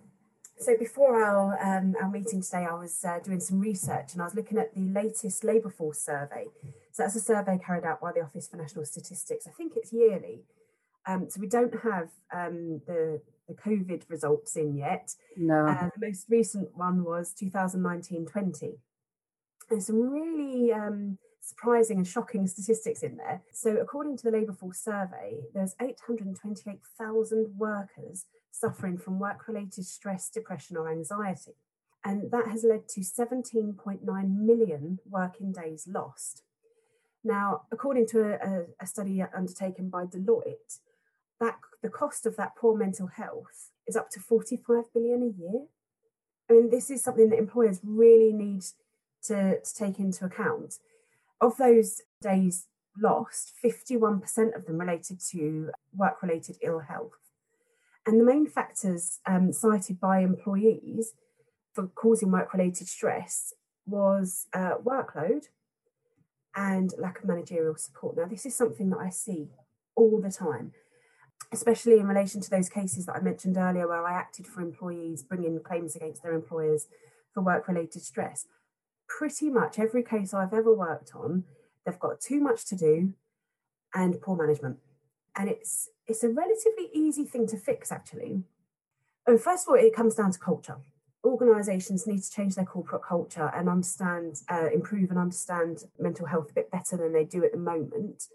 so 0.60 0.76
before 0.78 1.24
our 1.24 1.58
um, 1.62 1.96
our 2.02 2.10
meeting 2.10 2.42
today, 2.42 2.66
I 2.70 2.74
was 2.74 3.06
uh, 3.06 3.20
doing 3.24 3.40
some 3.40 3.60
research 3.60 4.14
and 4.14 4.22
I 4.22 4.26
was 4.26 4.36
looking 4.36 4.58
at 4.58 4.74
the 4.74 4.82
latest 4.82 5.44
labour 5.44 5.70
force 5.70 6.00
survey. 6.00 6.48
So 6.98 7.04
that's 7.04 7.16
a 7.16 7.20
survey 7.20 7.60
carried 7.64 7.84
out 7.84 8.02
by 8.02 8.12
the 8.12 8.22
Office 8.22 8.48
for 8.48 8.58
National 8.58 8.84
Statistics. 8.84 9.46
I 9.46 9.52
think 9.52 9.74
it's 9.76 9.94
yearly. 9.94 10.42
Um, 11.06 11.30
so 11.30 11.40
we 11.40 11.46
don't 11.48 11.76
have 11.84 12.10
um, 12.34 12.82
the 12.88 13.22
the 13.48 13.54
COVID 13.54 14.10
results 14.10 14.56
in 14.56 14.76
yet. 14.76 15.14
No. 15.38 15.68
Uh, 15.68 15.92
the 15.96 16.08
most 16.08 16.26
recent 16.28 16.76
one 16.76 17.04
was 17.04 17.36
2019-20. 17.40 18.80
And 19.70 19.84
some 19.84 20.10
really 20.10 20.74
um, 20.74 21.20
surprising 21.40 21.98
and 21.98 22.08
shocking 22.08 22.48
statistics 22.48 23.04
in 23.04 23.18
there. 23.18 23.44
So 23.54 23.78
according 23.78 24.18
to 24.18 24.24
the 24.24 24.32
labour 24.32 24.54
force 24.54 24.80
survey, 24.80 25.42
there's 25.54 25.76
828,000 25.80 27.54
workers 27.58 28.26
suffering 28.52 28.98
from 28.98 29.20
work 29.20 29.48
related 29.48 29.86
stress, 29.86 30.30
depression, 30.32 30.78
or 30.78 30.92
anxiety. 30.92 31.54
And 32.04 32.32
that 32.32 32.48
has 32.48 32.64
led 32.64 32.90
to 32.90 33.02
17.9 33.02 34.02
million 34.36 35.00
working 35.08 35.52
days 35.52 35.88
lost. 35.88 36.42
Now, 37.24 37.64
according 37.72 38.08
to 38.08 38.38
a, 38.42 38.66
a, 38.80 38.88
study 38.88 39.22
undertaken 39.22 39.90
by 39.90 40.06
Deloitte, 40.06 40.80
that 41.40 41.58
the 41.82 41.90
cost 41.90 42.26
of 42.26 42.36
that 42.38 42.56
poor 42.56 42.78
mental 42.78 43.08
health 43.08 43.72
is 43.88 43.96
up 43.96 44.10
to 44.12 44.20
45 44.20 44.86
billion 44.94 45.24
a 45.24 45.42
year. 45.42 45.66
I 46.50 46.54
mean, 46.54 46.70
this 46.70 46.90
is 46.90 47.04
something 47.04 47.30
that 47.30 47.40
employers 47.40 47.80
really 47.84 48.32
need 48.32 48.64
to, 49.24 49.60
to 49.60 49.76
take 49.76 50.00
into 50.00 50.26
account. 50.26 50.76
Of 51.42 51.58
those 51.58 52.02
days 52.22 52.68
lost, 52.98 53.54
51% 53.64 54.56
of 54.56 54.66
them 54.66 54.78
related 54.78 55.20
to 55.32 55.72
work 55.96 56.22
related 56.22 56.58
ill 56.62 56.80
health. 56.80 57.18
And 58.06 58.20
the 58.20 58.26
main 58.26 58.48
factors 58.48 59.20
um, 59.26 59.52
cited 59.52 60.00
by 60.00 60.20
employees 60.20 61.14
for 61.74 61.88
causing 61.88 62.32
work 62.32 62.54
related 62.54 62.88
stress 62.88 63.54
was 63.86 64.48
uh, 64.54 64.76
workload 64.84 65.48
and 66.58 66.92
lack 66.98 67.20
of 67.20 67.26
managerial 67.26 67.76
support. 67.76 68.18
Now, 68.18 68.26
this 68.26 68.46
is 68.46 68.56
something 68.56 68.90
that 68.90 68.98
I 68.98 69.10
see 69.10 69.48
all 69.96 70.20
the 70.20 70.32
time, 70.32 70.74
especially 71.54 72.00
in 72.00 72.08
relation 72.08 72.42
to 72.42 72.50
those 72.50 72.68
cases 72.68 73.06
that 73.06 73.16
I 73.16 73.22
mentioned 73.22 73.58
earlier 73.58 73.88
where 73.88 74.06
I 74.06 74.20
acted 74.20 74.48
for 74.48 74.62
employees 74.62 75.22
bringing 75.22 75.60
claims 75.62 75.96
against 75.96 76.24
their 76.24 76.34
employers 76.34 76.88
for 77.32 77.42
work 77.42 77.68
related 77.68 78.02
stress. 78.02 78.48
Pretty 79.08 79.52
much 79.52 79.78
every 79.78 80.04
case 80.04 80.34
I've 80.34 80.54
ever 80.54 80.74
worked 80.74 81.14
on, 81.16 81.44
they've 81.86 82.00
got 82.00 82.20
too 82.20 82.42
much 82.42 82.66
to 82.66 82.76
do 82.76 83.14
and 83.94 84.20
poor 84.20 84.36
management. 84.36 84.80
And 85.36 85.50
it's 85.50 85.90
it's 86.08 86.24
a 86.24 86.30
relatively 86.30 86.90
easy 86.92 87.24
thing 87.24 87.46
to 87.48 87.58
fix 87.58 87.92
actually. 87.92 88.44
And 89.28 89.40
first 89.40 89.68
of 89.68 89.70
all, 89.70 89.76
it 89.76 89.96
comes 89.96 90.16
down 90.16 90.32
to 90.32 90.40
culture 90.40 90.78
organisations 91.28 92.08
need 92.08 92.22
to 92.24 92.32
change 92.32 92.56
their 92.56 92.66
corporate 92.66 93.04
culture 93.04 93.52
and 93.56 93.70
understand, 93.70 94.42
uh, 94.50 94.70
improve 94.74 95.10
and 95.10 95.20
understand 95.20 95.84
mental 96.00 96.26
health 96.26 96.52
a 96.52 96.54
bit 96.54 96.72
better 96.72 96.98
than 96.98 97.14
they 97.14 97.26
do 97.26 97.44
at 97.44 97.52
the 97.52 97.58
moment. 97.58 98.26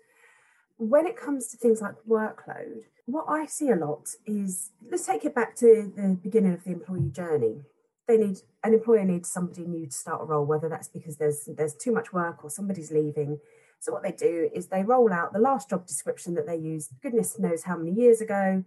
When 0.76 1.06
it 1.06 1.16
comes 1.16 1.48
to 1.48 1.56
things 1.56 1.80
like 1.80 1.94
workload, 2.08 2.84
what 3.06 3.26
I 3.28 3.46
see 3.46 3.70
a 3.70 3.76
lot 3.76 4.08
is 4.26 4.70
let's 4.90 5.06
take 5.06 5.24
it 5.24 5.34
back 5.34 5.54
to 5.56 5.92
the 5.94 6.18
beginning 6.22 6.54
of 6.54 6.64
the 6.64 6.72
employee 6.72 7.10
journey. 7.10 7.62
They 8.08 8.16
need 8.16 8.38
an 8.64 8.74
employer 8.74 9.04
needs 9.04 9.28
somebody 9.28 9.64
new 9.64 9.86
to 9.86 9.92
start 9.92 10.22
a 10.22 10.24
role, 10.24 10.44
whether 10.44 10.68
that's 10.68 10.88
because 10.88 11.18
there's 11.18 11.48
there's 11.56 11.74
too 11.74 11.92
much 11.92 12.12
work 12.12 12.42
or 12.42 12.50
somebody's 12.50 12.90
leaving. 12.90 13.38
So 13.78 13.92
what 13.92 14.02
they 14.02 14.12
do 14.12 14.50
is 14.54 14.68
they 14.68 14.82
roll 14.82 15.12
out 15.12 15.32
the 15.32 15.38
last 15.38 15.70
job 15.70 15.86
description 15.86 16.34
that 16.34 16.46
they 16.46 16.56
used, 16.56 16.90
goodness 17.00 17.38
knows 17.38 17.64
how 17.64 17.76
many 17.76 17.92
years 17.92 18.20
ago, 18.20 18.64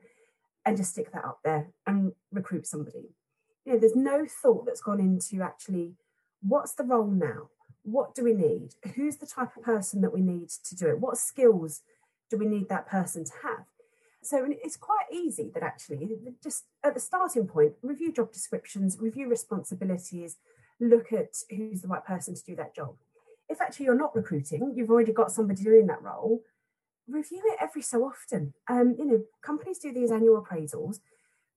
and 0.65 0.77
just 0.77 0.91
stick 0.91 1.12
that 1.12 1.25
up 1.25 1.39
there 1.44 1.67
and 1.86 2.13
recruit 2.32 2.65
somebody 2.65 3.10
you 3.65 3.74
know, 3.74 3.79
there's 3.79 3.95
no 3.95 4.25
thought 4.25 4.65
that's 4.65 4.81
gone 4.81 5.00
into 5.00 5.43
actually 5.43 5.93
what's 6.41 6.74
the 6.74 6.84
role 6.84 7.07
now? 7.07 7.50
What 7.84 8.15
do 8.15 8.24
we 8.24 8.34
need? 8.34 8.69
Who's 8.95 9.17
the 9.17 9.25
type 9.25 9.55
of 9.57 9.63
person 9.63 10.01
that 10.01 10.13
we 10.13 10.22
need 10.22 10.50
to 10.50 10.75
do 10.75 10.88
it? 10.88 11.00
What 11.00 11.17
skills 11.17 11.81
do 12.29 12.38
we 12.38 12.45
need 12.45 12.69
that 12.69 12.88
person 12.88 13.25
to 13.25 13.31
have? 13.43 13.65
So 14.22 14.48
it's 14.50 14.77
quite 14.77 15.05
easy 15.12 15.51
that 15.53 15.62
actually, 15.62 16.17
just 16.41 16.63
at 16.84 16.95
the 16.95 17.00
starting 17.00 17.48
point, 17.48 17.74
review 17.84 18.12
job 18.12 18.31
descriptions, 18.31 18.98
review 19.00 19.29
responsibilities, 19.29 20.38
look 20.79 21.13
at 21.13 21.36
who's 21.55 21.81
the 21.81 21.88
right 21.88 22.03
person 22.03 22.34
to 22.34 22.43
do 22.43 22.55
that 22.55 22.75
job. 22.75 22.95
If 23.48 23.62
actually 23.62 23.86
you're 23.86 23.95
not 23.95 24.15
recruiting, 24.15 24.74
you've 24.75 24.89
already 24.89 25.13
got 25.13 25.31
somebody 25.31 25.63
doing 25.63 25.86
that 25.88 26.01
role, 26.01 26.41
review 27.07 27.41
it 27.45 27.57
every 27.62 27.84
so 27.84 28.03
often. 28.03 28.53
Um, 28.67 28.95
you 28.98 29.05
know, 29.05 29.24
companies 29.43 29.77
do 29.77 29.93
these 29.93 30.12
annual 30.12 30.41
appraisals 30.41 31.00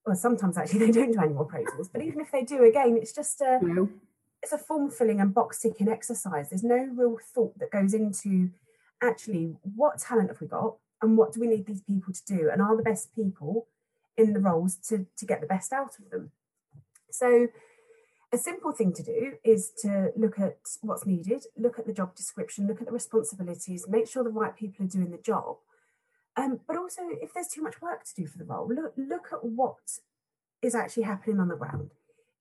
well, 0.05 0.15
sometimes 0.15 0.57
actually 0.57 0.79
they 0.87 0.91
don't 0.91 1.11
do 1.11 1.19
annual 1.19 1.45
appraisals, 1.45 1.89
but 1.91 2.01
even 2.01 2.19
if 2.21 2.31
they 2.31 2.43
do, 2.43 2.63
again, 2.63 2.97
it's 2.97 3.13
just 3.13 3.41
a 3.41 3.59
no. 3.61 3.89
it's 4.41 4.51
a 4.51 4.57
form 4.57 4.89
filling 4.89 5.19
and 5.19 5.33
box 5.33 5.61
ticking 5.61 5.89
exercise. 5.89 6.49
There's 6.49 6.63
no 6.63 6.87
real 6.93 7.17
thought 7.33 7.57
that 7.59 7.71
goes 7.71 7.93
into 7.93 8.49
actually 9.01 9.55
what 9.75 9.99
talent 9.99 10.29
have 10.29 10.41
we 10.41 10.47
got 10.47 10.75
and 11.01 11.17
what 11.17 11.31
do 11.31 11.39
we 11.39 11.47
need 11.47 11.65
these 11.65 11.81
people 11.81 12.13
to 12.13 12.25
do, 12.25 12.49
and 12.51 12.61
are 12.61 12.75
the 12.75 12.83
best 12.83 13.15
people 13.15 13.67
in 14.17 14.33
the 14.33 14.39
roles 14.39 14.75
to 14.87 15.05
to 15.17 15.25
get 15.25 15.41
the 15.41 15.47
best 15.47 15.73
out 15.73 15.97
of 15.99 16.09
them. 16.09 16.31
So. 17.11 17.47
A 18.31 18.37
simple 18.37 18.71
thing 18.71 18.93
to 18.93 19.01
do 19.01 19.37
is 19.43 19.71
to 19.81 20.11
look 20.15 20.37
at 20.37 20.59
what's 20.81 21.03
needed, 21.03 21.45
look 21.57 21.79
at 21.79 21.87
the 21.87 21.93
job 21.93 22.13
description, 22.15 22.67
look 22.67 22.79
at 22.79 22.85
the 22.85 22.93
responsibilities, 22.93 23.87
make 23.87 24.07
sure 24.07 24.23
the 24.23 24.29
right 24.29 24.55
people 24.55 24.85
are 24.85 24.87
doing 24.87 25.09
the 25.09 25.17
job, 25.17 25.55
um, 26.39 26.59
but 26.65 26.77
also, 26.77 27.01
if 27.21 27.33
there's 27.33 27.49
too 27.49 27.61
much 27.61 27.81
work 27.81 28.05
to 28.05 28.15
do 28.15 28.25
for 28.25 28.37
the 28.37 28.45
role, 28.45 28.67
look, 28.67 28.93
look 28.95 29.27
at 29.33 29.43
what 29.43 29.99
is 30.61 30.73
actually 30.73 31.03
happening 31.03 31.39
on 31.39 31.49
the 31.49 31.55
ground. 31.55 31.91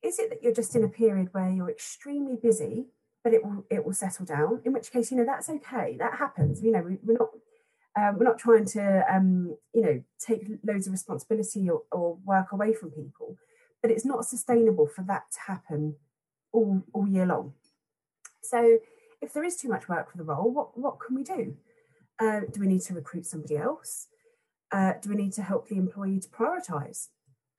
Is 0.02 0.20
it 0.20 0.30
that 0.30 0.40
you're 0.40 0.54
just 0.54 0.76
in 0.76 0.84
a 0.84 0.88
period 0.88 1.30
where 1.32 1.50
you're 1.50 1.70
extremely 1.70 2.36
busy, 2.36 2.86
but 3.24 3.34
it 3.34 3.44
will 3.44 3.64
it 3.68 3.84
will 3.84 3.92
settle 3.92 4.24
down? 4.24 4.60
In 4.64 4.72
which 4.72 4.92
case, 4.92 5.10
you 5.10 5.16
know 5.16 5.24
that's 5.24 5.50
okay. 5.50 5.96
That 5.98 6.14
happens. 6.18 6.62
You 6.62 6.70
know, 6.70 6.82
we, 6.82 7.14
are 7.14 7.18
not 7.18 7.30
um, 7.98 8.18
we're 8.18 8.24
not 8.24 8.38
trying 8.38 8.66
to 8.66 9.04
um, 9.12 9.56
you 9.74 9.82
know 9.82 10.02
take 10.20 10.46
loads 10.62 10.86
of 10.86 10.92
responsibility 10.92 11.68
or, 11.68 11.82
or 11.90 12.18
work 12.24 12.52
away 12.52 12.74
from 12.74 12.92
people, 12.92 13.36
but 13.82 13.90
it's 13.90 14.04
not 14.04 14.24
sustainable 14.24 14.86
for 14.86 15.02
that 15.02 15.24
to 15.32 15.40
happen 15.40 15.96
all 16.52 16.84
all 16.92 17.08
year 17.08 17.26
long. 17.26 17.54
So, 18.42 18.78
if 19.20 19.32
there 19.32 19.42
is 19.42 19.56
too 19.56 19.68
much 19.68 19.88
work 19.88 20.12
for 20.12 20.18
the 20.18 20.24
role, 20.24 20.52
what 20.52 20.78
what 20.78 21.00
can 21.00 21.16
we 21.16 21.24
do? 21.24 21.56
Uh, 22.20 22.40
do 22.52 22.60
we 22.60 22.66
need 22.66 22.82
to 22.82 22.94
recruit 22.94 23.26
somebody 23.26 23.56
else? 23.56 24.08
Uh, 24.70 24.94
do 25.00 25.10
we 25.10 25.16
need 25.16 25.32
to 25.32 25.42
help 25.42 25.68
the 25.68 25.76
employee 25.76 26.20
to 26.20 26.28
prioritise? 26.28 27.08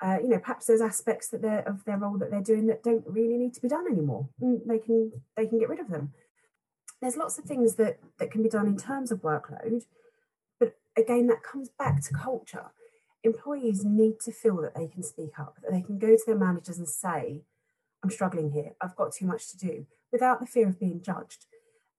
Uh, 0.02 0.18
you 0.22 0.30
know, 0.30 0.40
perhaps 0.40 0.66
there's 0.66 0.82
aspects 0.82 1.28
that 1.30 1.42
they're 1.42 1.68
of 1.68 1.84
their 1.86 1.98
role 1.98 2.18
that 2.18 2.32
they're 2.32 2.42
doing 2.42 2.68
that 2.68 2.84
don't 2.84 3.04
really 3.06 3.38
need 3.38 3.54
to 3.54 3.62
be 3.62 3.68
done 3.68 3.86
anymore. 3.90 4.30
Mm, 4.42 4.66
they 4.66 4.80
can 4.80 5.12
they 5.36 5.46
can 5.46 5.60
get 5.60 5.70
rid 5.70 5.80
of 5.80 5.90
them. 5.90 6.14
There's 7.02 7.18
lots 7.18 7.38
of 7.38 7.46
things 7.46 7.76
that 7.76 8.00
that 8.18 8.32
can 8.32 8.42
be 8.44 8.50
done 8.50 8.68
in 8.68 8.78
terms 8.78 9.12
of 9.12 9.22
workload, 9.22 9.86
but 10.60 10.78
again, 10.98 11.28
that 11.28 11.44
comes 11.44 11.70
back 11.70 12.02
to 12.04 12.14
culture. 12.14 12.72
Employees 13.24 13.84
need 13.84 14.22
to 14.22 14.32
feel 14.32 14.62
that 14.62 14.76
they 14.76 14.88
can 14.88 15.04
speak 15.04 15.38
up, 15.38 15.58
that 15.62 15.72
they 15.72 15.82
can 15.82 16.00
go 16.00 16.16
to 16.16 16.24
their 16.26 16.38
managers 16.38 16.78
and 16.78 16.88
say, 16.88 17.44
"I'm 18.02 18.10
struggling 18.10 18.52
here. 18.52 18.76
I've 18.80 18.96
got 18.96 19.12
too 19.12 19.26
much 19.26 19.50
to 19.52 19.58
do," 19.58 19.86
without 20.14 20.40
the 20.40 20.46
fear 20.46 20.70
of 20.70 20.80
being 20.80 21.02
judged. 21.02 21.46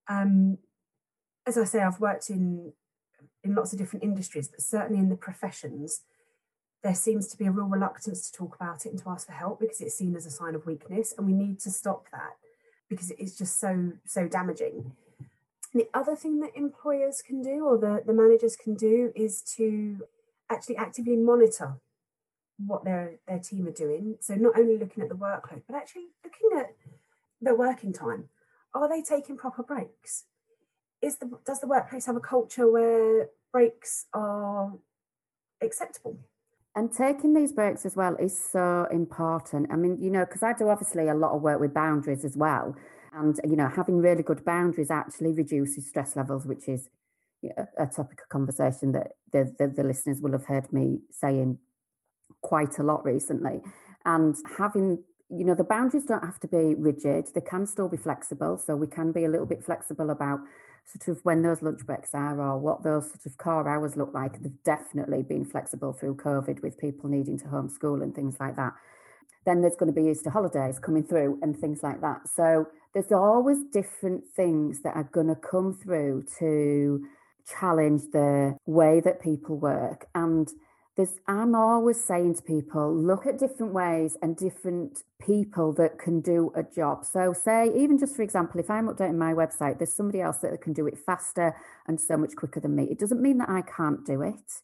Um, 0.07 0.57
as 1.47 1.57
I 1.57 1.63
say, 1.63 1.81
I've 1.81 1.99
worked 1.99 2.29
in 2.29 2.73
in 3.43 3.55
lots 3.55 3.73
of 3.73 3.79
different 3.79 4.03
industries, 4.03 4.47
but 4.47 4.61
certainly 4.61 4.99
in 4.99 5.09
the 5.09 5.15
professions, 5.15 6.01
there 6.83 6.93
seems 6.93 7.27
to 7.27 7.37
be 7.37 7.45
a 7.45 7.51
real 7.51 7.65
reluctance 7.65 8.29
to 8.29 8.37
talk 8.37 8.55
about 8.55 8.85
it 8.85 8.89
and 8.89 8.99
to 8.99 9.09
ask 9.09 9.27
for 9.27 9.33
help 9.33 9.59
because 9.59 9.81
it's 9.81 9.97
seen 9.97 10.15
as 10.15 10.25
a 10.25 10.31
sign 10.31 10.55
of 10.55 10.65
weakness, 10.65 11.13
and 11.17 11.25
we 11.25 11.33
need 11.33 11.59
to 11.61 11.71
stop 11.71 12.07
that 12.11 12.33
because 12.89 13.11
it's 13.11 13.37
just 13.37 13.59
so 13.59 13.93
so 14.05 14.27
damaging. 14.27 14.91
And 15.73 15.81
the 15.81 15.89
other 15.93 16.15
thing 16.15 16.39
that 16.41 16.55
employers 16.55 17.21
can 17.21 17.41
do 17.41 17.65
or 17.65 17.77
the, 17.77 18.03
the 18.05 18.13
managers 18.13 18.55
can 18.55 18.75
do 18.75 19.11
is 19.15 19.41
to 19.55 20.01
actually 20.49 20.75
actively 20.75 21.15
monitor 21.15 21.75
what 22.57 22.83
their 22.83 23.15
their 23.27 23.39
team 23.39 23.67
are 23.67 23.71
doing. 23.71 24.17
So 24.19 24.35
not 24.35 24.57
only 24.57 24.77
looking 24.77 25.03
at 25.03 25.09
the 25.09 25.15
workload, 25.15 25.63
but 25.67 25.75
actually 25.75 26.07
looking 26.23 26.59
at 26.59 26.75
their 27.41 27.55
working 27.55 27.93
time. 27.93 28.29
Are 28.73 28.87
they 28.87 29.01
taking 29.01 29.37
proper 29.37 29.63
breaks? 29.63 30.25
Is 31.01 31.17
the 31.17 31.29
does 31.45 31.59
the 31.59 31.67
workplace 31.67 32.05
have 32.05 32.15
a 32.15 32.21
culture 32.21 32.69
where 32.71 33.29
breaks 33.51 34.05
are 34.13 34.73
acceptable? 35.61 36.17
And 36.75 36.91
taking 36.91 37.33
these 37.33 37.51
breaks 37.51 37.85
as 37.85 37.95
well 37.97 38.15
is 38.15 38.37
so 38.39 38.87
important. 38.91 39.67
I 39.71 39.75
mean, 39.75 39.97
you 40.01 40.09
know, 40.09 40.25
because 40.25 40.41
I 40.41 40.53
do 40.53 40.69
obviously 40.69 41.09
a 41.09 41.13
lot 41.13 41.35
of 41.35 41.41
work 41.41 41.59
with 41.59 41.73
boundaries 41.73 42.23
as 42.23 42.37
well. 42.37 42.75
And, 43.11 43.37
you 43.43 43.57
know, 43.57 43.67
having 43.67 43.97
really 43.97 44.23
good 44.23 44.45
boundaries 44.45 44.89
actually 44.89 45.33
reduces 45.33 45.89
stress 45.89 46.15
levels, 46.15 46.45
which 46.45 46.69
is 46.69 46.87
a 47.77 47.87
topic 47.87 48.21
of 48.21 48.29
conversation 48.29 48.93
that 48.93 49.15
the, 49.33 49.53
the, 49.59 49.67
the 49.67 49.83
listeners 49.83 50.21
will 50.21 50.31
have 50.31 50.45
heard 50.45 50.71
me 50.71 50.99
saying 51.09 51.57
quite 52.41 52.79
a 52.79 52.83
lot 52.83 53.03
recently. 53.03 53.59
And 54.05 54.35
having 54.57 55.03
you 55.29 55.45
know 55.45 55.55
the 55.55 55.63
boundaries 55.63 56.03
don't 56.03 56.25
have 56.25 56.39
to 56.41 56.47
be 56.47 56.75
rigid 56.75 57.25
they 57.33 57.39
can 57.39 57.65
still 57.65 57.87
be 57.87 57.95
flexible 57.95 58.57
so 58.57 58.75
we 58.75 58.85
can 58.85 59.13
be 59.13 59.23
a 59.23 59.29
little 59.29 59.45
bit 59.45 59.63
flexible 59.63 60.09
about 60.09 60.41
sort 60.85 61.15
of 61.15 61.23
when 61.23 61.41
those 61.41 61.61
lunch 61.61 61.85
breaks 61.85 62.13
are 62.13 62.39
or 62.39 62.57
what 62.57 62.83
those 62.83 63.07
sort 63.07 63.25
of 63.25 63.37
core 63.37 63.67
hours 63.67 63.95
look 63.95 64.13
like. 64.13 64.41
They've 64.41 64.63
definitely 64.63 65.23
been 65.23 65.45
flexible 65.45 65.93
through 65.93 66.15
COVID 66.15 66.61
with 66.61 66.77
people 66.77 67.09
needing 67.09 67.39
to 67.39 67.45
homeschool 67.45 68.03
and 68.03 68.13
things 68.13 68.37
like 68.39 68.55
that. 68.57 68.73
Then 69.45 69.61
there's 69.61 69.75
going 69.75 69.93
to 69.93 69.99
be 69.99 70.09
Easter 70.09 70.29
holidays 70.29 70.79
coming 70.79 71.03
through 71.03 71.39
and 71.41 71.57
things 71.57 71.81
like 71.81 72.01
that. 72.01 72.27
So 72.27 72.67
there's 72.93 73.11
always 73.11 73.57
different 73.71 74.23
things 74.35 74.81
that 74.83 74.95
are 74.95 75.09
going 75.11 75.27
to 75.27 75.35
come 75.35 75.73
through 75.81 76.25
to 76.39 77.05
challenge 77.59 78.03
the 78.11 78.55
way 78.65 78.99
that 78.99 79.21
people 79.21 79.57
work. 79.57 80.07
And 80.13 80.47
there's 80.97 81.19
I'm 81.27 81.55
always 81.55 82.03
saying 82.03 82.35
to 82.35 82.41
people, 82.41 82.93
look 82.93 83.25
at 83.25 83.39
different 83.39 83.73
ways 83.73 84.17
and 84.21 84.35
different 84.35 85.03
people 85.21 85.71
that 85.73 85.97
can 85.97 86.19
do 86.19 86.51
a 86.55 86.63
job. 86.63 87.05
So 87.05 87.33
say, 87.33 87.71
even 87.75 87.97
just 87.97 88.15
for 88.15 88.23
example, 88.23 88.59
if 88.59 88.69
I'm 88.69 88.87
updating 88.87 89.17
my 89.17 89.33
website, 89.33 89.77
there's 89.77 89.93
somebody 89.93 90.21
else 90.21 90.39
that 90.39 90.61
can 90.61 90.73
do 90.73 90.87
it 90.87 90.97
faster 90.97 91.55
and 91.87 91.99
so 91.99 92.17
much 92.17 92.35
quicker 92.35 92.59
than 92.59 92.75
me. 92.75 92.87
It 92.91 92.99
doesn't 92.99 93.21
mean 93.21 93.37
that 93.37 93.49
I 93.49 93.61
can't 93.61 94.05
do 94.05 94.21
it. 94.21 94.61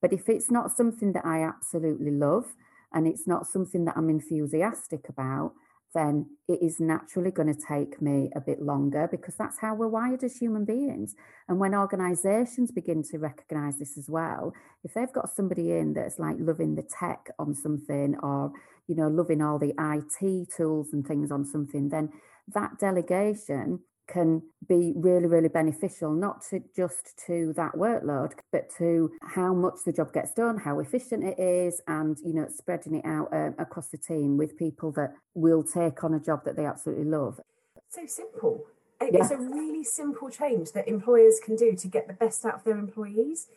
But 0.00 0.14
if 0.14 0.28
it's 0.28 0.50
not 0.50 0.74
something 0.74 1.12
that 1.12 1.26
I 1.26 1.42
absolutely 1.42 2.10
love 2.10 2.54
and 2.92 3.06
it's 3.06 3.26
not 3.26 3.46
something 3.46 3.84
that 3.84 3.96
I'm 3.98 4.08
enthusiastic 4.08 5.08
about, 5.10 5.52
then 5.94 6.26
it 6.48 6.60
is 6.62 6.78
naturally 6.78 7.30
going 7.30 7.52
to 7.52 7.60
take 7.60 8.00
me 8.00 8.30
a 8.36 8.40
bit 8.40 8.62
longer 8.62 9.08
because 9.10 9.34
that's 9.34 9.58
how 9.58 9.74
we're 9.74 9.88
wired 9.88 10.22
as 10.22 10.36
human 10.36 10.64
beings. 10.64 11.14
And 11.48 11.58
when 11.58 11.74
organizations 11.74 12.70
begin 12.70 13.02
to 13.10 13.18
recognize 13.18 13.78
this 13.78 13.98
as 13.98 14.08
well, 14.08 14.52
if 14.84 14.94
they've 14.94 15.12
got 15.12 15.34
somebody 15.34 15.72
in 15.72 15.94
that's 15.94 16.18
like 16.18 16.36
loving 16.38 16.76
the 16.76 16.82
tech 16.82 17.30
on 17.38 17.54
something 17.54 18.16
or, 18.22 18.52
you 18.86 18.94
know, 18.94 19.08
loving 19.08 19.42
all 19.42 19.58
the 19.58 19.74
IT 19.78 20.50
tools 20.56 20.92
and 20.92 21.06
things 21.06 21.32
on 21.32 21.44
something, 21.44 21.88
then 21.88 22.10
that 22.54 22.78
delegation 22.78 23.80
can 24.12 24.42
be 24.68 24.92
really, 24.96 25.26
really 25.26 25.48
beneficial, 25.48 26.12
not 26.12 26.42
to 26.50 26.62
just 26.74 27.18
to 27.26 27.52
that 27.56 27.72
workload, 27.72 28.32
but 28.52 28.68
to 28.78 29.10
how 29.22 29.54
much 29.54 29.76
the 29.86 29.92
job 29.92 30.12
gets 30.12 30.32
done, 30.32 30.58
how 30.58 30.80
efficient 30.80 31.24
it 31.24 31.38
is, 31.38 31.80
and 31.86 32.18
you 32.24 32.34
know, 32.34 32.46
spreading 32.48 32.96
it 32.96 33.04
out 33.04 33.32
uh, 33.32 33.50
across 33.58 33.88
the 33.88 33.98
team 33.98 34.36
with 34.36 34.58
people 34.58 34.92
that 34.92 35.14
will 35.34 35.62
take 35.62 36.02
on 36.04 36.14
a 36.14 36.20
job 36.20 36.44
that 36.44 36.56
they 36.56 36.66
absolutely 36.66 37.04
love. 37.04 37.40
So 37.88 38.06
simple. 38.06 38.64
It's 39.00 39.30
yeah. 39.30 39.36
a 39.36 39.40
really 39.40 39.82
simple 39.82 40.28
change 40.28 40.72
that 40.72 40.86
employers 40.86 41.40
can 41.42 41.56
do 41.56 41.74
to 41.74 41.88
get 41.88 42.06
the 42.06 42.12
best 42.12 42.44
out 42.44 42.54
of 42.54 42.64
their 42.64 42.76
employees, 42.76 43.48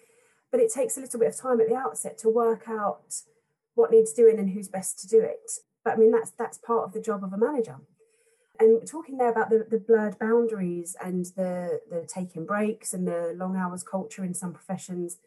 but 0.52 0.62
it 0.62 0.72
takes 0.72 0.98
a 0.98 1.02
little 1.02 1.20
bit 1.20 1.30
of 1.30 1.36
time 1.36 1.60
at 1.60 1.68
the 1.68 1.76
outset 1.76 2.18
to 2.20 2.30
work 2.30 2.70
out 2.70 3.22
what 3.76 3.92
needs 3.92 4.14
doing 4.14 4.40
and 4.40 4.52
who's 4.52 4.70
best 4.70 5.00
to 5.00 5.08
do 5.08 5.20
it. 5.20 5.52
But 5.84 5.94
I 5.94 5.96
mean, 5.98 6.12
that's 6.12 6.32
that's 6.32 6.58
part 6.58 6.86
of 6.86 6.94
the 6.94 7.02
job 7.02 7.24
of 7.24 7.34
a 7.34 7.38
manager. 7.38 7.78
And 8.60 8.88
talking 8.88 9.18
there 9.18 9.32
about 9.32 9.50
the, 9.50 9.66
the 9.70 9.80
blurred 9.80 10.20
boundaries 10.20 10.96
and 11.04 11.26
the, 11.36 11.82
the 11.90 12.06
taking 12.08 12.46
breaks 12.46 12.94
and 12.94 13.08
the 13.08 13.34
long 13.36 13.58
hours 13.58 13.84
culture 13.84 14.24
in 14.24 14.34
some 14.34 14.54
professions, 14.54 15.18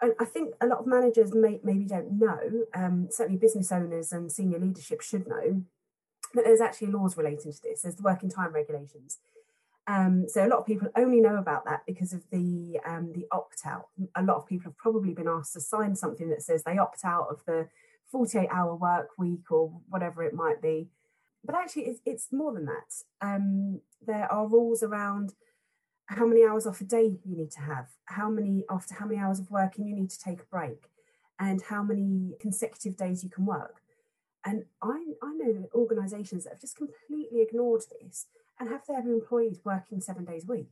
and 0.00 0.14
I 0.18 0.24
think 0.24 0.54
a 0.60 0.66
lot 0.66 0.80
of 0.80 0.86
managers 0.86 1.32
may, 1.32 1.60
maybe 1.62 1.84
don't 1.84 2.18
know, 2.18 2.64
um, 2.74 3.08
certainly 3.10 3.38
business 3.38 3.70
owners 3.70 4.10
and 4.10 4.32
senior 4.32 4.58
leadership 4.58 5.00
should 5.00 5.28
know, 5.28 5.62
that 6.34 6.44
there's 6.44 6.60
actually 6.60 6.88
laws 6.88 7.16
relating 7.16 7.52
to 7.52 7.62
this. 7.62 7.82
There's 7.82 7.94
the 7.94 8.02
working 8.02 8.28
time 8.28 8.52
regulations. 8.52 9.18
Um, 9.86 10.26
so 10.28 10.44
a 10.44 10.48
lot 10.48 10.58
of 10.58 10.66
people 10.66 10.88
only 10.96 11.20
know 11.20 11.36
about 11.36 11.64
that 11.66 11.82
because 11.86 12.12
of 12.12 12.22
the 12.30 12.78
um, 12.84 13.12
the 13.12 13.26
opt 13.32 13.62
out. 13.64 13.88
A 14.14 14.22
lot 14.22 14.36
of 14.36 14.46
people 14.46 14.70
have 14.70 14.76
probably 14.76 15.12
been 15.12 15.28
asked 15.28 15.54
to 15.54 15.60
sign 15.60 15.96
something 15.96 16.30
that 16.30 16.42
says 16.42 16.62
they 16.62 16.78
opt 16.78 17.04
out 17.04 17.28
of 17.30 17.44
the 17.46 17.68
48 18.10 18.48
hour 18.50 18.74
work 18.74 19.10
week 19.18 19.50
or 19.50 19.72
whatever 19.88 20.22
it 20.22 20.34
might 20.34 20.62
be 20.62 20.88
but 21.44 21.54
actually 21.54 21.82
it's, 21.82 22.00
it's 22.04 22.32
more 22.32 22.52
than 22.52 22.66
that. 22.66 22.94
Um, 23.20 23.80
there 24.06 24.30
are 24.30 24.46
rules 24.46 24.82
around 24.82 25.34
how 26.06 26.26
many 26.26 26.44
hours 26.44 26.66
off 26.66 26.80
a 26.80 26.84
day 26.84 27.18
you 27.24 27.36
need 27.36 27.50
to 27.52 27.60
have 27.60 27.88
how 28.06 28.28
many 28.28 28.64
after 28.68 28.94
how 28.94 29.06
many 29.06 29.18
hours 29.18 29.38
of 29.38 29.50
working 29.50 29.86
you 29.86 29.94
need 29.94 30.10
to 30.10 30.18
take 30.18 30.40
a 30.40 30.44
break 30.44 30.90
and 31.38 31.62
how 31.62 31.82
many 31.82 32.34
consecutive 32.40 32.96
days 32.96 33.24
you 33.24 33.30
can 33.30 33.46
work. 33.46 33.76
And 34.44 34.64
i, 34.82 35.14
I 35.22 35.32
know 35.34 35.68
organizations 35.74 36.44
that 36.44 36.50
have 36.50 36.60
just 36.60 36.76
completely 36.76 37.40
ignored 37.40 37.82
this 38.00 38.26
and 38.58 38.68
have 38.68 38.86
their 38.86 39.00
employees 39.00 39.60
working 39.64 40.00
seven 40.00 40.24
days 40.24 40.44
a 40.44 40.52
week. 40.52 40.70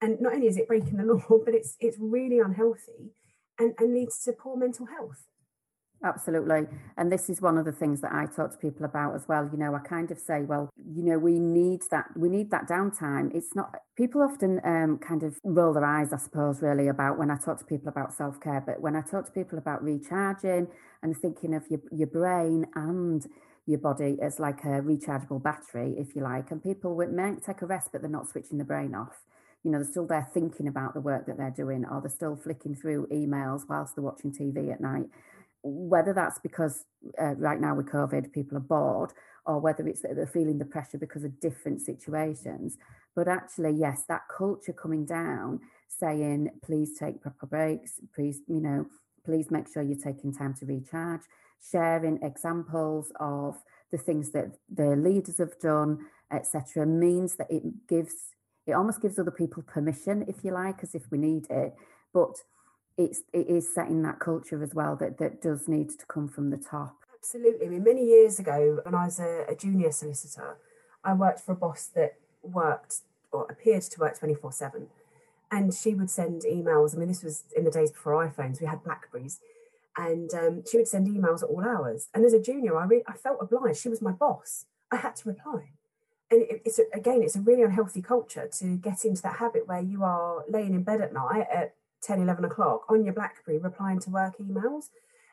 And 0.00 0.20
not 0.20 0.34
only 0.34 0.46
is 0.46 0.56
it 0.56 0.68
breaking 0.68 0.96
the 0.96 1.04
law 1.14 1.38
but 1.44 1.54
it's 1.54 1.76
it's 1.80 1.96
really 1.98 2.38
unhealthy 2.38 3.12
and, 3.58 3.74
and 3.78 3.92
leads 3.92 4.22
to 4.24 4.32
poor 4.32 4.56
mental 4.56 4.86
health 4.86 5.24
Absolutely. 6.02 6.66
And 6.96 7.12
this 7.12 7.28
is 7.28 7.42
one 7.42 7.58
of 7.58 7.66
the 7.66 7.72
things 7.72 8.00
that 8.00 8.12
I 8.12 8.24
talk 8.24 8.52
to 8.52 8.56
people 8.56 8.86
about 8.86 9.14
as 9.14 9.28
well. 9.28 9.46
You 9.52 9.58
know, 9.58 9.74
I 9.74 9.80
kind 9.80 10.10
of 10.10 10.18
say, 10.18 10.40
well, 10.40 10.70
you 10.76 11.02
know, 11.02 11.18
we 11.18 11.38
need 11.38 11.82
that, 11.90 12.06
we 12.16 12.30
need 12.30 12.50
that 12.52 12.66
downtime. 12.66 13.34
It's 13.34 13.54
not, 13.54 13.74
people 13.96 14.22
often 14.22 14.62
um, 14.64 14.96
kind 14.98 15.22
of 15.22 15.38
roll 15.44 15.74
their 15.74 15.84
eyes, 15.84 16.14
I 16.14 16.16
suppose, 16.16 16.62
really 16.62 16.88
about 16.88 17.18
when 17.18 17.30
I 17.30 17.36
talk 17.36 17.58
to 17.58 17.66
people 17.66 17.88
about 17.88 18.14
self 18.14 18.40
care. 18.40 18.62
But 18.64 18.80
when 18.80 18.96
I 18.96 19.02
talk 19.02 19.26
to 19.26 19.32
people 19.32 19.58
about 19.58 19.84
recharging 19.84 20.68
and 21.02 21.16
thinking 21.18 21.54
of 21.54 21.64
your, 21.68 21.80
your 21.92 22.08
brain 22.08 22.64
and 22.74 23.26
your 23.66 23.78
body 23.78 24.16
as 24.22 24.40
like 24.40 24.64
a 24.64 24.80
rechargeable 24.80 25.42
battery, 25.42 25.96
if 25.98 26.16
you 26.16 26.22
like, 26.22 26.50
and 26.50 26.62
people 26.62 26.96
might 27.14 27.44
take 27.44 27.60
a 27.60 27.66
rest, 27.66 27.90
but 27.92 28.00
they're 28.00 28.10
not 28.10 28.28
switching 28.28 28.56
the 28.56 28.64
brain 28.64 28.94
off 28.94 29.20
you 29.62 29.70
know, 29.70 29.76
they're 29.78 29.90
still 29.90 30.06
there 30.06 30.26
thinking 30.32 30.68
about 30.68 30.94
the 30.94 31.00
work 31.02 31.26
that 31.26 31.36
they're 31.36 31.50
doing, 31.50 31.84
or 31.84 32.00
they're 32.00 32.08
still 32.08 32.34
flicking 32.34 32.74
through 32.74 33.06
emails 33.08 33.64
whilst 33.68 33.94
they're 33.94 34.02
watching 34.02 34.32
TV 34.32 34.72
at 34.72 34.80
night 34.80 35.04
whether 35.62 36.12
that's 36.12 36.38
because 36.38 36.84
uh, 37.20 37.34
right 37.36 37.60
now 37.60 37.74
with 37.74 37.86
COVID, 37.86 38.32
people 38.32 38.56
are 38.56 38.60
bored, 38.60 39.12
or 39.46 39.58
whether 39.58 39.86
it's 39.86 40.02
that 40.02 40.16
they're 40.16 40.26
feeling 40.26 40.58
the 40.58 40.64
pressure 40.64 40.98
because 40.98 41.24
of 41.24 41.40
different 41.40 41.80
situations. 41.80 42.76
But 43.14 43.28
actually, 43.28 43.72
yes, 43.72 44.04
that 44.08 44.22
culture 44.34 44.72
coming 44.72 45.04
down, 45.04 45.60
saying, 45.88 46.50
please 46.62 46.98
take 46.98 47.20
proper 47.20 47.46
breaks, 47.46 48.00
please, 48.14 48.40
you 48.46 48.60
know, 48.60 48.86
please 49.24 49.50
make 49.50 49.70
sure 49.72 49.82
you're 49.82 49.98
taking 49.98 50.32
time 50.32 50.54
to 50.54 50.66
recharge, 50.66 51.22
sharing 51.70 52.22
examples 52.22 53.12
of 53.18 53.56
the 53.90 53.98
things 53.98 54.30
that 54.30 54.56
the 54.72 54.96
leaders 54.96 55.38
have 55.38 55.58
done, 55.58 55.98
etc., 56.32 56.86
means 56.86 57.36
that 57.36 57.50
it 57.50 57.62
gives, 57.88 58.14
it 58.66 58.72
almost 58.72 59.02
gives 59.02 59.18
other 59.18 59.30
people 59.30 59.62
permission, 59.64 60.24
if 60.28 60.44
you 60.44 60.52
like, 60.52 60.82
as 60.82 60.94
if 60.94 61.10
we 61.10 61.18
need 61.18 61.46
it. 61.50 61.74
But 62.14 62.36
it's 62.96 63.22
it 63.32 63.46
is 63.48 63.72
setting 63.72 64.02
that 64.02 64.18
culture 64.18 64.62
as 64.62 64.74
well 64.74 64.96
that 64.96 65.18
that 65.18 65.40
does 65.40 65.68
need 65.68 65.90
to 65.90 66.06
come 66.06 66.28
from 66.28 66.50
the 66.50 66.56
top. 66.56 66.96
Absolutely. 67.18 67.66
I 67.66 67.68
mean, 67.70 67.84
many 67.84 68.04
years 68.04 68.38
ago, 68.38 68.80
when 68.84 68.94
I 68.94 69.04
was 69.04 69.20
a, 69.20 69.44
a 69.48 69.54
junior 69.54 69.92
solicitor, 69.92 70.56
I 71.04 71.12
worked 71.12 71.40
for 71.40 71.52
a 71.52 71.56
boss 71.56 71.86
that 71.94 72.14
worked 72.42 73.00
or 73.32 73.46
appeared 73.50 73.82
to 73.82 74.00
work 74.00 74.18
twenty 74.18 74.34
four 74.34 74.52
seven, 74.52 74.88
and 75.50 75.72
she 75.72 75.94
would 75.94 76.10
send 76.10 76.42
emails. 76.42 76.94
I 76.94 76.98
mean, 76.98 77.08
this 77.08 77.22
was 77.22 77.44
in 77.56 77.64
the 77.64 77.70
days 77.70 77.90
before 77.90 78.26
iPhones. 78.26 78.60
We 78.60 78.66
had 78.66 78.82
Blackberries, 78.82 79.40
and 79.96 80.32
um, 80.34 80.62
she 80.70 80.78
would 80.78 80.88
send 80.88 81.06
emails 81.06 81.42
at 81.42 81.48
all 81.48 81.64
hours. 81.64 82.08
And 82.14 82.24
as 82.24 82.32
a 82.32 82.40
junior, 82.40 82.76
I 82.76 82.84
re- 82.86 83.04
I 83.06 83.12
felt 83.12 83.38
obliged. 83.40 83.80
She 83.80 83.88
was 83.88 84.02
my 84.02 84.12
boss. 84.12 84.66
I 84.90 84.96
had 84.96 85.16
to 85.16 85.28
reply. 85.28 85.70
And 86.30 86.44
it's 86.48 86.78
again, 86.94 87.22
it's 87.22 87.36
a 87.36 87.40
really 87.40 87.62
unhealthy 87.62 88.02
culture 88.02 88.48
to 88.58 88.76
get 88.76 89.04
into 89.04 89.20
that 89.22 89.36
habit 89.36 89.66
where 89.66 89.80
you 89.80 90.04
are 90.04 90.44
laying 90.48 90.74
in 90.74 90.84
bed 90.84 91.00
at 91.00 91.12
night 91.12 91.46
at 91.52 91.74
10, 92.02 92.22
11 92.22 92.44
o'clock 92.44 92.82
on 92.88 93.04
your 93.04 93.14
BlackBerry 93.14 93.58
replying 93.58 94.00
to 94.00 94.10
work 94.10 94.34
emails. 94.38 94.84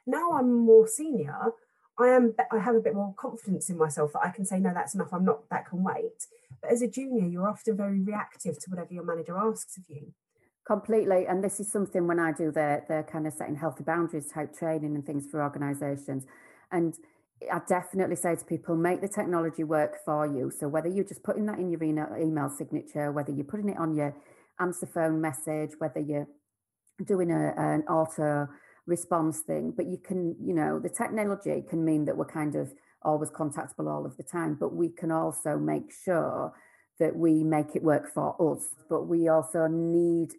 Now 0.06 0.32
I'm 0.34 0.66
more 0.66 0.88
senior. 0.88 1.54
I 2.00 2.10
am. 2.10 2.36
I 2.52 2.60
have 2.60 2.76
a 2.76 2.80
bit 2.80 2.94
more 2.94 3.14
confidence 3.18 3.70
in 3.70 3.78
myself 3.78 4.14
that 4.14 4.22
I 4.24 4.30
can 4.30 4.46
say 4.46 4.60
no, 4.60 4.72
that's 4.74 4.94
enough. 4.94 5.12
I'm 5.12 5.26
not. 5.26 5.50
That 5.50 5.68
can 5.68 5.84
wait. 5.84 6.28
But 6.62 6.72
as 6.72 6.82
a 6.82 6.88
junior, 6.88 7.26
you're 7.26 7.48
often 7.48 7.76
very 7.76 8.02
reactive 8.02 8.60
to 8.60 8.70
whatever 8.70 8.94
your 8.94 9.04
manager 9.04 9.36
asks 9.36 9.78
of 9.78 9.84
you. 9.88 10.14
Completely, 10.66 11.26
and 11.28 11.44
this 11.44 11.60
is 11.60 11.72
something 11.72 12.08
when 12.08 12.20
I 12.20 12.34
do 12.34 12.52
the 12.52 12.84
the 12.88 13.04
kind 13.12 13.26
of 13.26 13.34
setting 13.34 13.56
healthy 13.56 13.84
boundaries 13.84 14.28
type 14.32 14.56
training 14.56 14.96
and 14.96 15.06
things 15.06 15.26
for 15.32 15.42
organisations, 15.42 16.26
and 16.72 16.94
I 17.52 17.62
definitely 17.68 18.16
say 18.16 18.36
to 18.36 18.46
people, 18.46 18.76
make 18.76 19.02
the 19.02 19.08
technology 19.08 19.64
work 19.64 19.98
for 20.04 20.26
you. 20.26 20.52
So 20.52 20.68
whether 20.68 20.88
you're 20.88 21.06
just 21.06 21.24
putting 21.24 21.46
that 21.46 21.60
in 21.60 21.70
your 21.70 21.84
email 21.84 22.50
signature, 22.50 23.12
whether 23.12 23.32
you're 23.32 23.46
putting 23.46 23.70
it 23.70 23.78
on 23.78 23.96
your 23.96 24.16
answer 24.60 24.88
phone 24.88 25.22
message, 25.22 25.72
whether 25.78 26.00
you're 26.00 26.28
doing 27.06 27.32
a, 27.32 27.54
an 27.58 27.84
auto 27.84 28.48
response 28.86 29.40
thing, 29.42 29.74
but 29.76 29.86
you 29.86 29.98
can, 29.98 30.36
you 30.42 30.54
know, 30.54 30.80
the 30.80 30.90
technology 30.90 31.64
can 31.70 31.84
mean 31.84 32.06
that 32.06 32.18
we're 32.18 32.26
kind 32.26 32.56
of 32.56 32.74
always 33.04 33.30
contactable 33.30 33.92
all 33.92 34.06
of 34.06 34.18
the 34.18 34.24
time, 34.24 34.56
but 34.60 34.74
we 34.74 34.90
can 34.90 35.12
also 35.12 35.58
make 35.58 35.92
sure 36.04 36.54
that 37.00 37.16
we 37.16 37.44
make 37.44 37.76
it 37.76 37.84
work 37.84 38.12
for 38.12 38.36
us. 38.54 38.70
But 38.90 39.04
we 39.04 39.28
also 39.28 39.68
need 39.68 40.32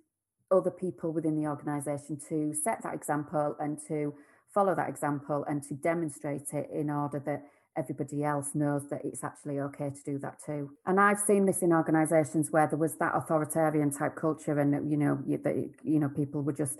other 0.50 0.70
people 0.70 1.12
within 1.12 1.40
the 1.40 1.48
organisation 1.48 2.18
to 2.28 2.54
set 2.54 2.82
that 2.82 2.94
example 2.94 3.54
and 3.60 3.78
to 3.86 4.14
follow 4.52 4.74
that 4.74 4.88
example 4.88 5.44
and 5.46 5.62
to 5.62 5.74
demonstrate 5.74 6.52
it 6.52 6.68
in 6.72 6.90
order 6.90 7.22
that 7.26 7.44
everybody 7.78 8.24
else 8.24 8.54
knows 8.54 8.88
that 8.90 9.00
it's 9.04 9.22
actually 9.22 9.60
okay 9.60 9.90
to 9.90 10.02
do 10.04 10.18
that 10.18 10.38
too. 10.44 10.70
And 10.84 10.98
I've 11.00 11.20
seen 11.20 11.46
this 11.46 11.62
in 11.62 11.72
organisations 11.72 12.50
where 12.50 12.66
there 12.66 12.78
was 12.78 12.96
that 12.96 13.12
authoritarian 13.14 13.90
type 13.90 14.16
culture, 14.16 14.58
and 14.58 14.90
you 14.90 14.96
know, 14.96 15.22
that 15.44 15.70
you 15.84 15.98
know, 15.98 16.08
people 16.08 16.42
were 16.42 16.52
just. 16.52 16.78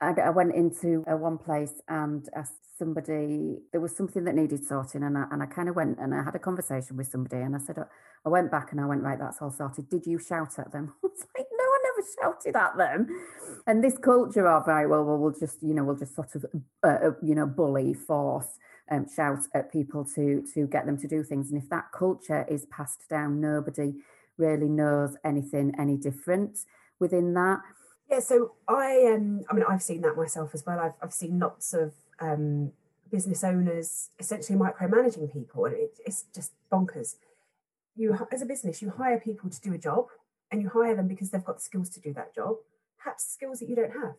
I, 0.00 0.14
I 0.20 0.30
went 0.30 0.56
into 0.56 1.04
one 1.06 1.38
place 1.38 1.74
and 1.86 2.28
asked 2.34 2.76
somebody 2.76 3.58
there 3.70 3.80
was 3.80 3.96
something 3.96 4.24
that 4.24 4.34
needed 4.34 4.64
sorting, 4.64 5.04
and 5.04 5.16
I, 5.16 5.26
and 5.30 5.42
I 5.42 5.46
kind 5.46 5.68
of 5.68 5.76
went 5.76 5.98
and 5.98 6.12
I 6.12 6.24
had 6.24 6.34
a 6.34 6.40
conversation 6.40 6.96
with 6.96 7.06
somebody, 7.06 7.36
and 7.36 7.54
I 7.54 7.58
said, 7.60 7.76
I 8.24 8.28
went 8.28 8.50
back 8.50 8.72
and 8.72 8.80
I 8.80 8.86
went 8.86 9.02
right, 9.02 9.18
that's 9.18 9.40
all 9.40 9.50
sorted. 9.50 9.88
Did 9.88 10.06
you 10.06 10.18
shout 10.18 10.58
at 10.58 10.72
them? 10.72 10.94
I 11.04 11.06
was 11.06 11.26
like, 11.36 11.46
no, 11.52 11.64
I 11.64 11.78
never 11.84 12.08
shouted 12.20 12.56
at 12.56 12.76
them. 12.76 13.08
And 13.66 13.82
this 13.82 13.98
culture 13.98 14.48
of 14.48 14.66
right, 14.66 14.86
well, 14.86 15.04
well, 15.04 15.18
we'll 15.18 15.38
just 15.38 15.62
you 15.62 15.74
know, 15.74 15.84
we'll 15.84 15.96
just 15.96 16.16
sort 16.16 16.34
of 16.34 16.46
uh, 16.82 16.86
uh 16.86 17.10
you 17.22 17.34
know, 17.34 17.46
bully, 17.46 17.94
force 17.94 18.58
um, 18.90 19.06
shout 19.08 19.40
at 19.54 19.72
people 19.72 20.04
to 20.14 20.44
to 20.54 20.66
get 20.66 20.86
them 20.86 20.98
to 20.98 21.08
do 21.08 21.22
things. 21.22 21.50
And 21.50 21.62
if 21.62 21.68
that 21.70 21.92
culture 21.92 22.44
is 22.48 22.66
passed 22.66 23.08
down, 23.08 23.40
nobody 23.40 23.94
really 24.36 24.68
knows 24.68 25.16
anything 25.24 25.74
any 25.78 25.96
different 25.96 26.60
within 26.98 27.34
that. 27.34 27.60
Yeah, 28.10 28.20
so 28.20 28.52
I 28.68 29.10
um, 29.14 29.42
I 29.48 29.54
mean, 29.54 29.64
I've 29.68 29.82
seen 29.82 30.02
that 30.02 30.16
myself 30.16 30.50
as 30.54 30.64
well. 30.66 30.78
I've 30.78 30.94
I've 31.02 31.14
seen 31.14 31.38
lots 31.38 31.72
of 31.72 31.92
um, 32.20 32.72
business 33.10 33.44
owners 33.44 34.10
essentially 34.18 34.58
micromanaging 34.58 35.32
people, 35.32 35.64
and 35.66 35.74
it, 35.74 35.98
it's 36.04 36.24
just 36.34 36.52
bonkers. 36.70 37.16
You, 37.94 38.26
as 38.32 38.40
a 38.40 38.46
business, 38.46 38.80
you 38.80 38.90
hire 38.90 39.20
people 39.20 39.50
to 39.50 39.60
do 39.60 39.72
a 39.72 39.78
job, 39.78 40.06
and 40.50 40.60
you 40.62 40.68
hire 40.68 40.96
them 40.96 41.08
because 41.08 41.30
they've 41.30 41.44
got 41.44 41.56
the 41.56 41.62
skills 41.62 41.90
to 41.90 42.00
do 42.00 42.12
that 42.14 42.34
job, 42.34 42.56
perhaps 42.98 43.24
skills 43.26 43.60
that 43.60 43.68
you 43.68 43.76
don't 43.76 43.92
have, 43.92 44.14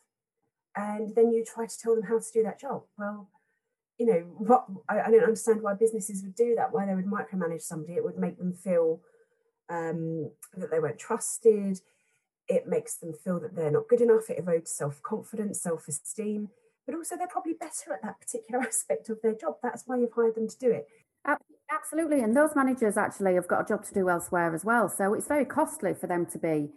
and 0.75 1.15
then 1.15 1.31
you 1.31 1.43
try 1.43 1.65
to 1.65 1.79
tell 1.79 1.95
them 1.95 2.05
how 2.05 2.19
to 2.19 2.31
do 2.33 2.43
that 2.43 2.59
job. 2.59 2.83
Well, 2.97 3.29
you 4.03 4.13
know, 4.13 4.19
what 4.37 4.65
I, 4.89 4.99
I, 4.99 5.11
don't 5.11 5.23
understand 5.23 5.61
why 5.61 5.75
businesses 5.75 6.23
would 6.23 6.35
do 6.35 6.55
that, 6.57 6.73
why 6.73 6.85
they 6.85 6.93
would 6.93 7.05
micromanage 7.05 7.61
somebody. 7.61 7.93
It 7.93 8.03
would 8.03 8.17
make 8.17 8.37
them 8.37 8.51
feel 8.51 8.99
um, 9.69 10.29
that 10.57 10.71
they 10.71 10.79
weren't 10.79 10.99
trusted. 10.99 11.79
It 12.49 12.67
makes 12.67 12.95
them 12.95 13.13
feel 13.13 13.39
that 13.39 13.55
they're 13.55 13.71
not 13.71 13.87
good 13.87 14.01
enough. 14.01 14.29
It 14.29 14.45
erodes 14.45 14.67
self 14.67 15.01
confidence, 15.01 15.61
self 15.61 15.87
esteem, 15.87 16.49
but 16.85 16.95
also 16.95 17.15
they're 17.15 17.27
probably 17.27 17.53
better 17.53 17.93
at 17.93 18.01
that 18.03 18.19
particular 18.19 18.61
aspect 18.67 19.07
of 19.07 19.21
their 19.21 19.35
job. 19.35 19.55
That's 19.63 19.83
why 19.85 19.99
you've 19.99 20.11
hired 20.11 20.35
them 20.35 20.49
to 20.49 20.59
do 20.59 20.71
it. 20.71 20.85
Absolutely. 21.71 22.19
And 22.19 22.35
those 22.35 22.55
managers 22.57 22.97
actually 22.97 23.35
have 23.35 23.47
got 23.47 23.61
a 23.61 23.65
job 23.65 23.85
to 23.85 23.93
do 23.93 24.09
elsewhere 24.09 24.53
as 24.53 24.65
well. 24.65 24.89
So 24.89 25.13
it's 25.13 25.27
very 25.27 25.45
costly 25.45 25.93
for 25.93 26.07
them 26.07 26.25
to 26.27 26.37
be 26.37 26.69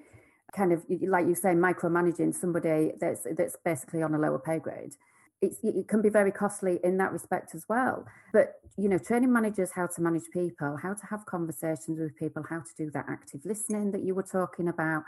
kind 0.55 0.73
of, 0.73 0.85
like 0.89 1.27
you 1.27 1.35
say, 1.35 1.51
micromanaging 1.51 2.35
somebody 2.35 2.93
that's, 3.01 3.27
that's 3.37 3.57
basically 3.65 4.03
on 4.03 4.15
a 4.15 4.19
lower 4.19 4.39
pay 4.39 4.61
grade. 4.61 4.95
It 5.43 5.87
can 5.89 6.01
be 6.01 6.09
very 6.09 6.33
costly 6.33 6.81
in 6.83 6.97
that 6.97 7.13
respect 7.13 7.55
as 7.55 7.67
well. 7.69 8.07
But, 8.33 8.55
you 8.79 8.89
know, 8.89 8.99
training 8.99 9.33
managers 9.33 9.71
how 9.73 9.87
to 9.87 10.01
manage 10.01 10.31
people, 10.33 10.79
how 10.83 10.95
to 10.95 11.07
have 11.11 11.27
conversations 11.27 12.01
with 12.01 12.17
people, 12.17 12.43
how 12.49 12.61
to 12.61 12.75
do 12.77 12.91
that 12.93 13.05
active 13.09 13.43
listening 13.45 13.93
that 13.93 14.03
you 14.03 14.15
were 14.15 14.23
talking 14.23 14.69
about, 14.69 15.03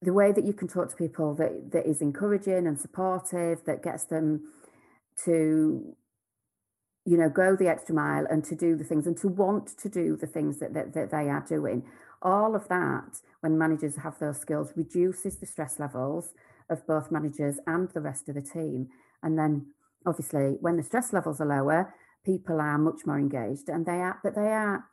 the 0.00 0.12
way 0.12 0.30
that 0.32 0.44
you 0.44 0.52
can 0.52 0.68
talk 0.68 0.90
to 0.90 0.96
people 0.96 1.34
that, 1.34 1.72
that 1.72 1.86
is 1.86 2.00
encouraging 2.00 2.66
and 2.66 2.78
supportive, 2.78 3.64
that 3.64 3.82
gets 3.82 4.04
them 4.04 4.42
to 5.24 5.96
you 7.06 7.18
know, 7.18 7.28
go 7.28 7.54
the 7.54 7.68
extra 7.68 7.94
mile 7.94 8.26
and 8.30 8.44
to 8.44 8.54
do 8.54 8.76
the 8.76 8.84
things 8.84 9.06
and 9.06 9.16
to 9.18 9.28
want 9.28 9.76
to 9.78 9.88
do 9.88 10.16
the 10.16 10.26
things 10.26 10.58
that, 10.58 10.72
that, 10.72 10.94
that 10.94 11.10
they 11.10 11.28
are 11.28 11.44
doing. 11.46 11.82
All 12.22 12.54
of 12.54 12.68
that, 12.68 13.20
when 13.40 13.58
managers 13.58 13.96
have 13.96 14.18
those 14.18 14.40
skills, 14.40 14.72
reduces 14.74 15.36
the 15.36 15.46
stress 15.46 15.78
levels 15.78 16.32
of 16.70 16.86
both 16.86 17.10
managers 17.10 17.58
and 17.66 17.90
the 17.90 18.00
rest 18.00 18.28
of 18.28 18.36
the 18.36 18.40
team. 18.40 18.88
And 19.24 19.38
then 19.38 19.66
obviously 20.06 20.56
when 20.60 20.76
the 20.76 20.82
stress 20.82 21.12
levels 21.12 21.40
are 21.40 21.46
lower, 21.46 21.94
people 22.24 22.60
are 22.60 22.78
much 22.78 23.00
more 23.06 23.18
engaged 23.18 23.68
and 23.68 23.84
they 23.84 24.00
are, 24.00 24.20
but 24.22 24.34
they 24.34 24.52
are, 24.52 24.84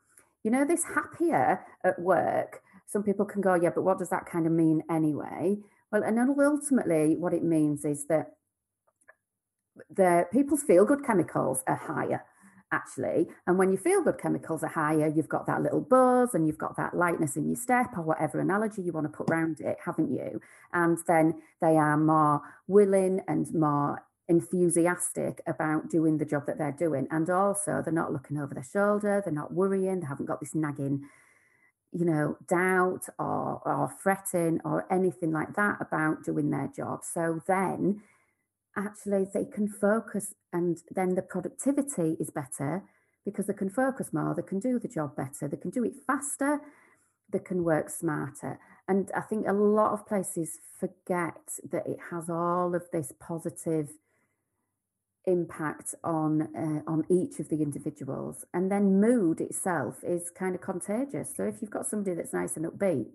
you 0.44 0.50
know, 0.50 0.66
this 0.66 0.84
happier 0.84 1.62
at 1.84 2.00
work. 2.00 2.62
Some 2.88 3.04
people 3.04 3.26
can 3.26 3.42
go, 3.42 3.54
yeah, 3.56 3.70
but 3.74 3.84
what 3.84 4.00
does 4.00 4.10
that 4.10 4.26
kind 4.26 4.46
of 4.46 4.52
mean 4.52 4.82
anyway? 4.90 5.58
Well, 5.92 6.04
and 6.04 6.18
then 6.18 6.36
ultimately 6.40 7.16
what 7.16 7.34
it 7.34 7.44
means 7.44 7.86
is 7.86 8.08
that 8.08 8.32
the 9.90 10.26
people's 10.32 10.64
feel 10.64 10.86
good 10.86 11.06
chemicals 11.06 11.64
are 11.68 11.76
higher 11.76 12.24
actually. 12.72 13.28
And 13.46 13.58
when 13.58 13.70
your 13.70 13.82
feel 13.82 14.04
good 14.04 14.18
chemicals 14.18 14.64
are 14.64 14.70
higher, 14.70 15.08
you've 15.08 15.30
got 15.30 15.46
that 15.48 15.62
little 15.62 15.82
buzz 15.82 16.34
and 16.34 16.48
you've 16.48 16.58
got 16.58 16.78
that 16.78 16.96
lightness 16.96 17.36
in 17.36 17.48
your 17.48 17.58
step 17.58 17.98
or 17.98 18.04
whatever 18.04 18.40
analogy 18.40 18.82
you 18.82 18.94
want 18.94 19.12
to 19.12 19.18
put 19.18 19.30
around 19.30 19.60
it, 19.60 19.78
haven't 19.84 20.12
you? 20.12 20.40
And 20.74 20.98
then 21.08 21.42
they 21.62 21.76
are 21.76 21.98
more 21.98 22.42
willing 22.68 23.22
and 23.28 23.54
more 23.54 24.04
enthusiastic 24.32 25.42
about 25.46 25.90
doing 25.90 26.18
the 26.18 26.26
job 26.26 26.48
that 26.48 26.58
they're 26.58 26.72
doing. 26.72 27.08
And 27.12 27.30
also, 27.30 27.82
they're 27.84 27.94
not 27.94 28.14
looking 28.14 28.40
over 28.40 28.54
their 28.56 28.64
shoulder, 28.64 29.22
they're 29.24 29.34
not 29.34 29.54
worrying, 29.54 30.00
they 30.00 30.08
haven't 30.08 30.26
got 30.26 30.40
this 30.40 30.56
nagging. 30.56 31.08
You 31.94 32.06
know, 32.06 32.38
doubt 32.48 33.10
or, 33.20 33.62
or 33.66 33.94
fretting 34.02 34.62
or 34.64 34.88
anything 34.90 35.34
like 35.34 35.56
that 35.56 35.78
about 35.82 36.24
doing 36.24 36.50
their 36.50 36.72
job. 36.74 37.02
So 37.04 37.42
then 37.46 38.02
actually 38.78 39.28
they 39.34 39.44
can 39.44 39.68
focus 39.68 40.34
and 40.54 40.78
then 40.90 41.16
the 41.16 41.22
productivity 41.22 42.16
is 42.18 42.30
better 42.30 42.84
because 43.26 43.48
they 43.48 43.54
can 43.54 43.70
focus 43.70 44.14
more, 44.14 44.34
they 44.34 44.42
can 44.42 44.60
do 44.60 44.80
the 44.80 44.88
job 44.88 45.18
better, 45.18 45.50
they 45.50 45.58
can 45.58 45.70
do 45.70 45.84
it 45.84 45.94
faster, 46.08 46.62
they 47.30 47.40
can 47.40 47.64
work 47.64 47.90
smarter. 47.90 48.58
And 48.88 49.12
I 49.16 49.22
think 49.22 49.48
a 49.48 49.54
lot 49.54 49.92
of 49.94 50.08
places 50.08 50.60
forget 50.80 51.60
that 51.72 51.86
it 51.86 52.00
has 52.10 52.30
all 52.30 52.74
of 52.74 52.84
this 52.92 53.14
positive 53.20 53.90
impact 55.26 55.94
on 56.04 56.42
uh, 56.56 56.92
on 56.92 57.04
each 57.10 57.40
of 57.40 57.48
the 57.50 57.62
individuals 57.62 58.44
and 58.54 58.72
then 58.72 59.00
mood 59.00 59.40
itself 59.40 59.98
is 60.04 60.32
kind 60.32 60.56
of 60.56 60.62
contagious 60.62 61.32
so 61.36 61.44
if 61.44 61.62
you've 61.62 61.70
got 61.70 61.86
somebody 61.86 62.16
that's 62.16 62.34
nice 62.34 62.58
and 62.58 62.66
upbeat 62.66 63.06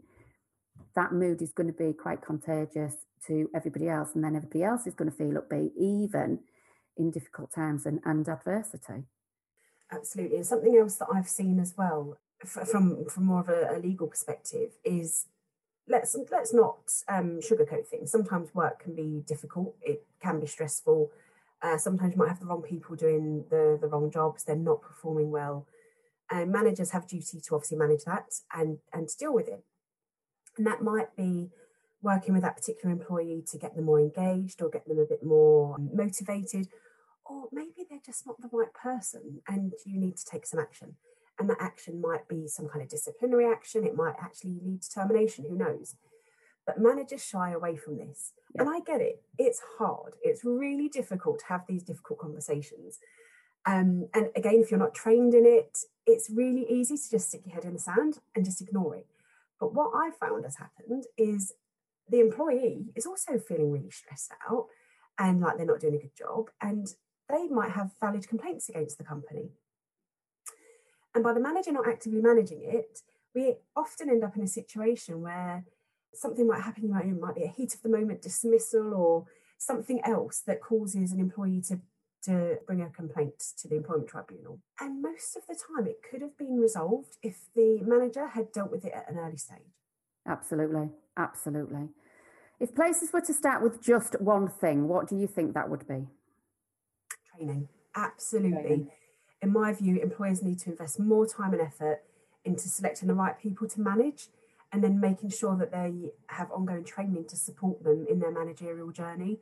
that 0.95 1.13
mood 1.13 1.43
is 1.43 1.53
going 1.53 1.67
to 1.67 1.73
be 1.73 1.93
quite 1.93 2.23
contagious 2.23 2.95
to 3.27 3.49
everybody 3.55 3.89
else, 3.89 4.11
and 4.15 4.25
then 4.25 4.37
everybody 4.37 4.65
else 4.65 4.87
is 4.87 4.95
going 4.95 5.11
to 5.11 5.17
feel 5.17 5.35
upbeat, 5.35 5.71
even 5.77 6.41
in 6.97 7.11
difficult 7.11 7.53
times 7.55 7.87
and, 7.87 8.01
and 8.05 8.29
adversity. 8.29 9.05
Absolutely, 9.91 10.37
and 10.39 10.47
something 10.47 10.77
else 10.77 10.97
that 10.97 11.09
I've 11.13 11.29
seen 11.29 11.61
as 11.61 11.75
well 11.77 12.19
from 12.45 13.07
from 13.07 13.25
more 13.25 13.41
of 13.41 13.49
a, 13.49 13.77
a 13.77 13.79
legal 13.79 14.09
perspective 14.09 14.73
is 14.85 15.27
let's 15.89 16.17
let's 16.31 16.53
not 16.53 16.79
um, 17.09 17.39
sugarcoat 17.41 17.87
things. 17.87 18.11
Sometimes 18.11 18.55
work 18.55 18.83
can 18.83 18.95
be 18.95 19.23
difficult. 19.27 19.77
It 19.81 20.05
can 20.21 20.41
be 20.41 20.47
stressful. 20.47 21.11
Uh, 21.63 21.79
sometimes 21.79 22.13
you 22.13 22.19
might 22.19 22.29
have 22.29 22.41
the 22.41 22.47
wrong 22.47 22.63
people 22.63 22.97
doing 22.97 23.45
the 23.51 23.79
the 23.81 23.89
wrong 23.89 24.11
jobs. 24.11 24.45
They're 24.45 24.57
not 24.57 24.83
performing 24.83 25.31
well. 25.31 25.67
And 26.31 26.51
managers 26.51 26.91
have 26.91 27.07
duty 27.07 27.41
to 27.41 27.55
obviously 27.55 27.79
manage 27.79 28.05
that 28.05 28.27
and 28.53 28.79
and 28.93 29.09
to 29.09 29.17
deal 29.17 29.35
with 29.35 29.49
it. 29.49 29.65
And 30.59 30.67
that 30.67 30.83
might 30.83 31.15
be 31.17 31.51
working 32.03 32.35
with 32.35 32.43
that 32.43 32.57
particular 32.57 32.95
employee 32.95 33.43
to 33.51 33.59
get 33.59 33.75
them 33.75 33.85
more 33.85 34.01
engaged 34.01 34.63
or 34.63 34.69
get 34.69 34.87
them 34.87 34.99
a 34.99 35.05
bit 35.05 35.25
more 35.25 35.77
motivated. 35.79 36.69
Or 37.25 37.49
maybe 37.53 37.85
they're 37.89 37.99
just 38.05 38.27
not 38.27 38.41
the 38.41 38.49
right 38.53 38.73
person 38.73 39.43
and 39.49 39.73
you 39.85 39.99
need 39.99 40.17
to 40.17 40.25
take 40.25 40.47
some 40.47 40.61
action. 40.61 40.97
And 41.39 41.51
that 41.51 41.61
action 41.61 42.01
might 42.01 42.29
be 42.29 42.47
some 42.47 42.69
kind 42.69 42.83
of 42.83 42.89
disciplinary 42.89 43.47
action, 43.47 43.85
it 43.85 43.97
might 43.97 44.15
actually 44.21 44.59
lead 44.63 44.83
to 44.83 44.91
termination, 44.91 45.45
who 45.49 45.57
knows? 45.57 45.97
But 46.67 46.81
managers 46.81 47.25
shy 47.25 47.53
away 47.53 47.77
from 47.77 47.97
this. 47.97 48.33
Yeah. 48.55 48.63
And 48.63 48.71
I 48.71 48.81
get 48.81 49.01
it, 49.01 49.23
it's 49.39 49.63
hard. 49.79 50.15
It's 50.23 50.45
really 50.45 50.89
difficult 50.89 51.39
to 51.41 51.47
have 51.47 51.63
these 51.69 51.83
difficult 51.83 52.19
conversations. 52.19 52.99
Um, 53.65 54.09
and 54.15 54.29
again, 54.37 54.61
if 54.63 54.71
you're 54.71 54.81
not 54.81 54.95
trained 54.95 55.35
in 55.35 55.45
it, 55.47 55.79
it's 56.07 56.31
really 56.31 56.67
easy 56.69 56.97
to 56.97 57.11
just 57.11 57.29
stick 57.29 57.43
your 57.45 57.55
head 57.55 57.65
in 57.65 57.73
the 57.73 57.79
sand 57.79 58.19
and 58.35 58.45
just 58.45 58.61
ignore 58.61 58.97
it. 58.97 59.07
But 59.59 59.75
what 59.75 59.93
I 59.95 60.11
found 60.11 60.45
has 60.45 60.57
happened 60.57 61.05
is 61.17 61.53
the 62.09 62.21
employee 62.21 62.87
is 62.95 63.07
also 63.07 63.39
feeling 63.39 63.73
really 63.73 63.91
stressed 63.91 64.33
out 64.49 64.67
and 65.19 65.41
like 65.41 65.57
they're 65.57 65.67
not 65.67 65.81
doing 65.81 65.95
a 65.95 65.99
good 65.99 66.17
job, 66.17 66.51
and 66.61 66.89
they 67.29 67.47
might 67.49 67.73
have 67.73 67.91
valid 68.01 68.29
complaints 68.29 68.69
against 68.69 68.99
the 68.99 69.05
company. 69.05 69.51
And 71.15 71.25
by 71.25 71.33
the 71.33 71.41
manager 71.41 71.73
not 71.73 71.89
actively 71.89 72.21
managing 72.21 72.61
it, 72.63 73.01
we 73.35 73.55
often 73.75 74.11
end 74.11 74.25
up 74.25 74.37
in 74.37 74.43
a 74.43 74.47
situation 74.47 75.23
where 75.23 75.65
something 76.15 76.47
might 76.47 76.63
happen, 76.63 76.85
it 76.85 77.21
might 77.21 77.35
be 77.35 77.45
a 77.45 77.49
heat 77.49 77.75
of 77.75 77.83
the 77.83 77.89
moment 77.89 78.23
dismissal 78.23 78.95
or 78.95 79.27
something 79.59 80.01
else 80.05 80.41
that 80.47 80.61
causes 80.61 81.13
an 81.13 81.21
employee 81.21 81.63
to 81.63 81.81
to 82.27 82.59
bring 82.67 82.83
a 82.83 82.91
complaint 82.91 83.39
to 83.57 83.69
the 83.69 83.77
employment 83.77 84.09
tribunal. 84.09 84.59
And 84.81 85.01
most 85.01 85.37
of 85.37 85.47
the 85.47 85.55
time, 85.55 85.87
it 85.87 86.01
could 86.09 86.23
have 86.23 86.37
been 86.37 86.59
resolved 86.59 87.17
if 87.23 87.37
the 87.55 87.81
manager 87.87 88.27
had 88.27 88.51
dealt 88.53 88.73
with 88.73 88.85
it 88.85 88.93
at 88.93 89.09
an 89.09 89.17
early 89.17 89.37
stage. 89.37 89.59
Absolutely. 90.27 90.91
Absolutely. 91.17 91.89
If 92.59 92.75
places 92.75 93.13
were 93.13 93.21
to 93.21 93.33
start 93.33 93.63
with 93.63 93.81
just 93.81 94.21
one 94.21 94.49
thing, 94.49 94.89
what 94.89 95.09
do 95.09 95.17
you 95.17 95.29
think 95.29 95.55
that 95.55 95.71
would 95.71 95.87
be? 95.87 96.09
Training. 97.37 97.69
Absolutely. 97.95 98.61
Training. 98.61 98.91
In 99.43 99.53
my 99.53 99.73
view, 99.73 100.01
employers 100.01 100.43
need 100.43 100.59
to 100.61 100.71
invest 100.71 100.99
more 100.99 101.27
time 101.27 101.53
and 101.53 101.63
effort 101.63 102.03
into 102.45 102.69
selecting 102.69 103.09
the 103.09 103.15
right 103.15 103.39
people 103.39 103.69
to 103.69 103.81
manage 103.81 104.29
and 104.77 104.85
then 104.85 105.01
making 105.01 105.31
sure 105.31 105.57
that 105.57 105.73
they 105.73 106.11
have 106.27 106.51
ongoing 106.51 106.85
training 106.85 107.25
to 107.29 107.37
support 107.37 107.83
them 107.83 108.07
in 108.11 108.19
their 108.21 108.31
managerial 108.31 108.91
journey 108.91 109.39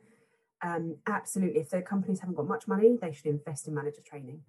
um, 0.61 0.97
absolutely, 1.07 1.59
if 1.61 1.69
their 1.69 1.81
companies 1.81 2.19
haven't 2.19 2.35
got 2.35 2.47
much 2.47 2.67
money, 2.67 2.97
they 2.99 3.13
should 3.13 3.27
invest 3.27 3.67
in 3.67 3.75
manager 3.75 4.01
training. 4.05 4.41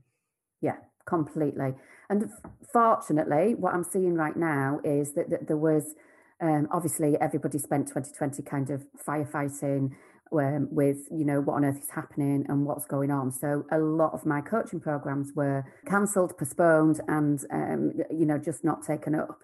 Yeah, 0.60 0.76
completely. 1.06 1.74
And 2.08 2.30
fortunately, 2.72 3.54
what 3.54 3.74
I'm 3.74 3.84
seeing 3.84 4.14
right 4.14 4.36
now 4.36 4.80
is 4.84 5.12
that, 5.14 5.30
that 5.30 5.46
there 5.46 5.56
was 5.56 5.94
um, 6.40 6.68
obviously 6.70 7.16
everybody 7.20 7.58
spent 7.58 7.88
2020 7.88 8.42
kind 8.42 8.70
of 8.70 8.86
firefighting 9.06 9.92
um, 10.32 10.68
with 10.70 11.08
you 11.10 11.24
know 11.24 11.40
what 11.40 11.54
on 11.54 11.64
earth 11.64 11.82
is 11.82 11.90
happening 11.90 12.44
and 12.48 12.64
what's 12.64 12.86
going 12.86 13.10
on. 13.10 13.32
So 13.32 13.64
a 13.70 13.78
lot 13.78 14.12
of 14.12 14.24
my 14.26 14.40
coaching 14.40 14.80
programs 14.80 15.32
were 15.34 15.64
cancelled, 15.86 16.36
postponed, 16.38 17.00
and 17.08 17.44
um, 17.50 17.92
you 18.10 18.26
know 18.26 18.38
just 18.38 18.64
not 18.64 18.82
taken 18.82 19.14
up. 19.14 19.40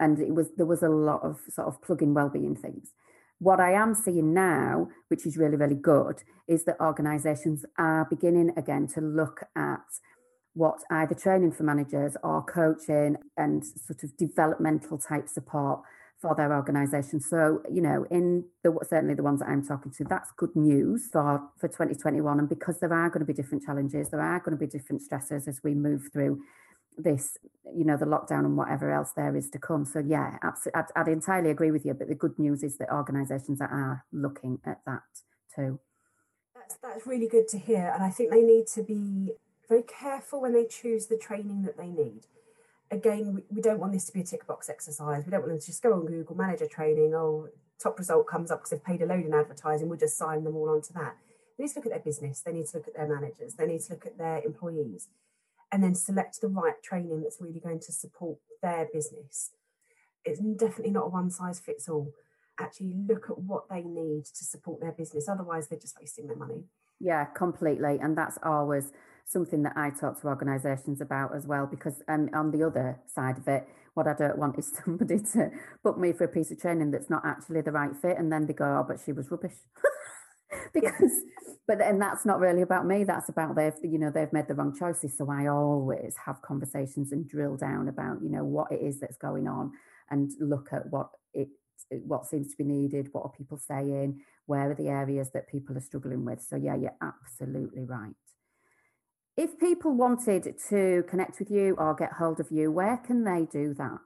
And 0.00 0.18
it 0.18 0.34
was 0.34 0.50
there 0.56 0.66
was 0.66 0.82
a 0.82 0.88
lot 0.88 1.22
of 1.22 1.40
sort 1.50 1.68
of 1.68 1.80
plug-in 1.82 2.14
well-being 2.14 2.56
things. 2.56 2.92
What 3.38 3.60
I 3.60 3.72
am 3.72 3.94
seeing 3.94 4.32
now, 4.32 4.88
which 5.08 5.26
is 5.26 5.36
really, 5.36 5.56
really 5.56 5.74
good, 5.74 6.22
is 6.48 6.64
that 6.64 6.80
organisations 6.80 7.64
are 7.78 8.06
beginning 8.08 8.52
again 8.56 8.86
to 8.94 9.00
look 9.00 9.42
at 9.54 9.84
what 10.54 10.80
either 10.90 11.14
training 11.14 11.52
for 11.52 11.64
managers 11.64 12.16
or 12.22 12.42
coaching 12.42 13.16
and 13.36 13.62
sort 13.62 14.02
of 14.02 14.16
developmental 14.16 14.96
type 14.96 15.28
support 15.28 15.82
for 16.20 16.34
their 16.34 16.54
organisation. 16.54 17.20
So, 17.20 17.60
you 17.70 17.82
know, 17.82 18.06
in 18.10 18.44
the 18.62 18.74
certainly 18.88 19.14
the 19.14 19.22
ones 19.22 19.40
that 19.40 19.50
I'm 19.50 19.62
talking 19.62 19.92
to, 19.92 20.04
that's 20.04 20.32
good 20.36 20.56
news 20.56 21.08
for, 21.12 21.42
for 21.58 21.68
2021. 21.68 22.38
And 22.38 22.48
because 22.48 22.80
there 22.80 22.92
are 22.92 23.10
going 23.10 23.20
to 23.20 23.26
be 23.26 23.34
different 23.34 23.64
challenges, 23.64 24.08
there 24.08 24.22
are 24.22 24.40
going 24.40 24.56
to 24.56 24.66
be 24.66 24.66
different 24.66 25.02
stresses 25.02 25.46
as 25.46 25.60
we 25.62 25.74
move 25.74 26.08
through 26.10 26.40
this, 26.98 27.36
you 27.74 27.84
know, 27.84 27.96
the 27.96 28.06
lockdown 28.06 28.44
and 28.44 28.56
whatever 28.56 28.90
else 28.92 29.12
there 29.12 29.36
is 29.36 29.50
to 29.50 29.58
come. 29.58 29.84
So 29.84 29.98
yeah, 29.98 30.38
absolutely, 30.42 30.80
I'd, 30.80 31.00
I'd 31.00 31.08
entirely 31.08 31.50
agree 31.50 31.70
with 31.70 31.84
you. 31.84 31.94
But 31.94 32.08
the 32.08 32.14
good 32.14 32.38
news 32.38 32.62
is 32.62 32.78
that 32.78 32.90
organisations 32.90 33.60
are 33.60 34.04
looking 34.12 34.60
at 34.64 34.80
that 34.86 35.02
too. 35.54 35.80
That's 36.54 36.76
that's 36.82 37.06
really 37.06 37.28
good 37.28 37.48
to 37.48 37.58
hear, 37.58 37.92
and 37.94 38.02
I 38.02 38.10
think 38.10 38.30
they 38.30 38.42
need 38.42 38.66
to 38.68 38.82
be 38.82 39.32
very 39.68 39.82
careful 39.82 40.40
when 40.40 40.52
they 40.52 40.64
choose 40.64 41.06
the 41.06 41.18
training 41.18 41.62
that 41.62 41.76
they 41.76 41.88
need. 41.88 42.26
Again, 42.90 43.34
we, 43.34 43.42
we 43.50 43.60
don't 43.60 43.80
want 43.80 43.92
this 43.92 44.04
to 44.06 44.12
be 44.12 44.20
a 44.20 44.24
tick 44.24 44.46
box 44.46 44.68
exercise. 44.68 45.24
We 45.24 45.32
don't 45.32 45.40
want 45.40 45.52
them 45.52 45.60
to 45.60 45.66
just 45.66 45.82
go 45.82 45.92
on 45.92 46.06
Google 46.06 46.36
manager 46.36 46.66
training. 46.66 47.14
Oh, 47.14 47.48
top 47.82 47.98
result 47.98 48.28
comes 48.28 48.50
up 48.50 48.60
because 48.60 48.70
they've 48.70 48.84
paid 48.84 49.02
a 49.02 49.06
load 49.06 49.24
in 49.24 49.34
advertising. 49.34 49.88
We'll 49.88 49.98
just 49.98 50.16
sign 50.16 50.44
them 50.44 50.56
all 50.56 50.70
onto 50.70 50.92
that. 50.94 51.16
They 51.58 51.64
need 51.64 51.72
to 51.72 51.78
look 51.78 51.86
at 51.86 51.92
their 51.92 52.00
business. 52.00 52.42
They 52.42 52.52
need 52.52 52.66
to 52.68 52.76
look 52.76 52.88
at 52.88 52.94
their 52.94 53.08
managers. 53.08 53.54
They 53.54 53.66
need 53.66 53.80
to 53.82 53.94
look 53.94 54.06
at 54.06 54.18
their 54.18 54.40
employees 54.44 55.08
and 55.76 55.84
then 55.84 55.94
select 55.94 56.40
the 56.40 56.48
right 56.48 56.82
training 56.82 57.20
that's 57.20 57.36
really 57.38 57.60
going 57.60 57.78
to 57.78 57.92
support 57.92 58.38
their 58.62 58.88
business. 58.94 59.50
It's 60.24 60.40
definitely 60.40 60.90
not 60.90 61.04
a 61.04 61.08
one 61.08 61.30
size 61.30 61.60
fits 61.60 61.86
all. 61.86 62.14
Actually, 62.58 62.94
look 63.06 63.26
at 63.28 63.36
what 63.36 63.68
they 63.68 63.82
need 63.82 64.24
to 64.24 64.42
support 64.42 64.80
their 64.80 64.92
business. 64.92 65.28
Otherwise, 65.28 65.68
they're 65.68 65.78
just 65.78 66.00
wasting 66.00 66.28
their 66.28 66.36
money. 66.36 66.64
Yeah, 66.98 67.26
completely. 67.26 67.98
And 68.00 68.16
that's 68.16 68.38
always 68.42 68.90
something 69.26 69.64
that 69.64 69.74
I 69.76 69.90
talk 69.90 70.18
to 70.22 70.28
organisations 70.28 71.02
about 71.02 71.36
as 71.36 71.46
well, 71.46 71.66
because 71.66 72.02
um, 72.08 72.30
on 72.32 72.52
the 72.52 72.66
other 72.66 72.98
side 73.14 73.36
of 73.36 73.46
it, 73.46 73.68
what 73.92 74.06
I 74.06 74.14
don't 74.14 74.38
want 74.38 74.58
is 74.58 74.72
somebody 74.82 75.18
to 75.34 75.50
book 75.84 75.98
me 75.98 76.14
for 76.14 76.24
a 76.24 76.28
piece 76.28 76.50
of 76.50 76.58
training 76.58 76.90
that's 76.90 77.10
not 77.10 77.20
actually 77.26 77.60
the 77.60 77.72
right 77.72 77.94
fit, 77.94 78.16
and 78.16 78.32
then 78.32 78.46
they 78.46 78.54
go, 78.54 78.64
"Oh, 78.64 78.84
but 78.88 78.98
she 79.04 79.12
was 79.12 79.30
rubbish." 79.30 79.56
because, 80.74 81.12
but 81.66 81.80
and 81.80 82.00
that's 82.00 82.24
not 82.24 82.40
really 82.40 82.62
about 82.62 82.86
me. 82.86 83.04
That's 83.04 83.28
about 83.28 83.56
they've, 83.56 83.74
you 83.82 83.98
know, 83.98 84.10
they've 84.10 84.32
made 84.32 84.48
the 84.48 84.54
wrong 84.54 84.76
choices. 84.78 85.16
So 85.16 85.30
I 85.30 85.46
always 85.48 86.14
have 86.24 86.42
conversations 86.42 87.12
and 87.12 87.28
drill 87.28 87.56
down 87.56 87.88
about, 87.88 88.22
you 88.22 88.30
know, 88.30 88.44
what 88.44 88.72
it 88.72 88.80
is 88.80 89.00
that's 89.00 89.16
going 89.16 89.48
on, 89.48 89.72
and 90.10 90.30
look 90.40 90.68
at 90.72 90.90
what 90.90 91.10
it 91.34 91.48
what 92.04 92.26
seems 92.26 92.48
to 92.50 92.56
be 92.56 92.64
needed, 92.64 93.08
what 93.12 93.22
are 93.22 93.32
people 93.36 93.58
saying, 93.58 94.20
where 94.46 94.70
are 94.70 94.74
the 94.74 94.88
areas 94.88 95.30
that 95.32 95.48
people 95.48 95.76
are 95.76 95.80
struggling 95.80 96.24
with. 96.24 96.42
So 96.42 96.56
yeah, 96.56 96.76
you're 96.76 96.96
absolutely 97.02 97.84
right. 97.84 98.14
If 99.36 99.58
people 99.58 99.92
wanted 99.92 100.58
to 100.70 101.04
connect 101.08 101.38
with 101.38 101.50
you 101.50 101.74
or 101.78 101.94
get 101.94 102.14
hold 102.14 102.40
of 102.40 102.50
you, 102.50 102.72
where 102.72 102.96
can 102.96 103.24
they 103.24 103.46
do 103.50 103.74
that? 103.74 103.98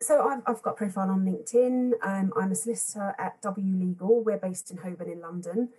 So 0.00 0.28
I've, 0.28 0.42
I've, 0.46 0.62
got 0.62 0.72
a 0.72 0.76
profile 0.76 1.10
on 1.10 1.24
LinkedIn. 1.24 1.92
Um, 2.02 2.32
I'm 2.36 2.52
a 2.52 2.54
solicitor 2.54 3.14
at 3.18 3.40
W 3.42 3.76
Legal. 3.76 4.22
We're 4.22 4.38
based 4.38 4.70
in 4.70 4.76
Holborn 4.76 5.10
in 5.10 5.20
London. 5.20 5.70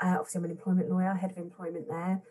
Uh, 0.00 0.16
obviously, 0.18 0.38
I'm 0.38 0.44
an 0.44 0.50
employment 0.52 0.90
lawyer, 0.90 1.14
head 1.14 1.32
of 1.32 1.38
employment 1.38 1.88
there. 1.88 2.22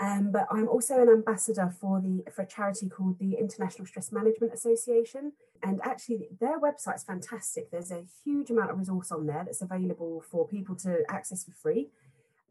Um, 0.00 0.30
but 0.30 0.46
I'm 0.50 0.68
also 0.68 1.02
an 1.02 1.08
ambassador 1.08 1.74
for 1.80 2.00
the 2.00 2.24
for 2.30 2.42
a 2.42 2.46
charity 2.46 2.88
called 2.88 3.18
the 3.18 3.34
International 3.34 3.86
Stress 3.86 4.12
Management 4.12 4.54
Association. 4.54 5.32
And 5.62 5.80
actually, 5.82 6.28
their 6.40 6.58
website's 6.60 7.02
fantastic. 7.02 7.70
There's 7.70 7.90
a 7.90 8.04
huge 8.24 8.50
amount 8.50 8.70
of 8.70 8.78
resource 8.78 9.10
on 9.10 9.26
there 9.26 9.42
that's 9.44 9.60
available 9.60 10.22
for 10.30 10.46
people 10.46 10.76
to 10.76 11.02
access 11.10 11.44
for 11.44 11.52
free 11.52 11.88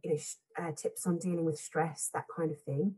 you 0.04 0.12
know, 0.12 0.20
uh, 0.60 0.72
tips 0.74 1.08
on 1.08 1.18
dealing 1.18 1.46
with 1.46 1.58
stress, 1.58 2.10
that 2.14 2.26
kind 2.36 2.52
of 2.52 2.62
thing. 2.62 2.96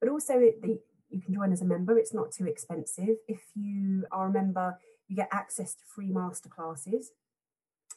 But 0.00 0.08
also, 0.08 0.34
the, 0.38 0.78
can 1.24 1.34
join 1.34 1.52
as 1.52 1.62
a 1.62 1.66
member. 1.66 1.98
It's 1.98 2.14
not 2.14 2.32
too 2.32 2.46
expensive. 2.46 3.16
If 3.28 3.40
you 3.54 4.04
are 4.12 4.28
a 4.28 4.32
member, 4.32 4.78
you 5.08 5.16
get 5.16 5.28
access 5.32 5.74
to 5.74 5.84
free 5.86 6.10
masterclasses. 6.10 7.06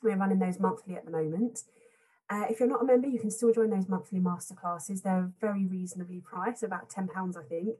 We're 0.03 0.17
running 0.17 0.39
those 0.39 0.59
monthly 0.59 0.95
at 0.95 1.05
the 1.05 1.11
moment. 1.11 1.63
Uh, 2.29 2.45
if 2.49 2.59
you're 2.59 2.69
not 2.69 2.81
a 2.81 2.85
member, 2.85 3.07
you 3.07 3.19
can 3.19 3.31
still 3.31 3.53
join 3.53 3.69
those 3.69 3.87
monthly 3.87 4.19
masterclasses. 4.19 5.01
They're 5.01 5.31
very 5.39 5.65
reasonably 5.65 6.19
priced, 6.19 6.63
about 6.63 6.89
£10, 6.89 7.37
I 7.37 7.43
think, 7.47 7.75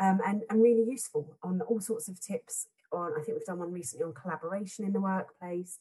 um, 0.00 0.20
and, 0.26 0.42
and 0.50 0.62
really 0.62 0.84
useful 0.90 1.36
on 1.42 1.60
all 1.62 1.80
sorts 1.80 2.08
of 2.08 2.20
tips. 2.20 2.66
On 2.92 3.12
I 3.12 3.22
think 3.22 3.38
we've 3.38 3.46
done 3.46 3.58
one 3.58 3.72
recently 3.72 4.04
on 4.04 4.12
collaboration 4.12 4.84
in 4.84 4.92
the 4.92 5.00
workplace, 5.00 5.78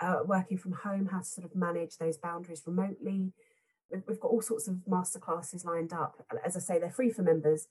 uh, 0.00 0.18
working 0.24 0.58
from 0.58 0.72
home, 0.72 1.08
how 1.12 1.20
to 1.20 1.24
sort 1.24 1.46
of 1.46 1.54
manage 1.54 1.96
those 1.98 2.16
boundaries 2.16 2.62
remotely, 2.66 3.32
We've 4.06 4.20
got 4.20 4.28
all 4.28 4.42
sorts 4.42 4.68
of 4.68 4.76
masterclasses 4.88 5.64
lined 5.64 5.92
up. 5.92 6.24
As 6.44 6.56
I 6.56 6.60
say, 6.60 6.78
they're 6.78 6.90
free 6.90 7.10
for 7.10 7.22
members, 7.22 7.68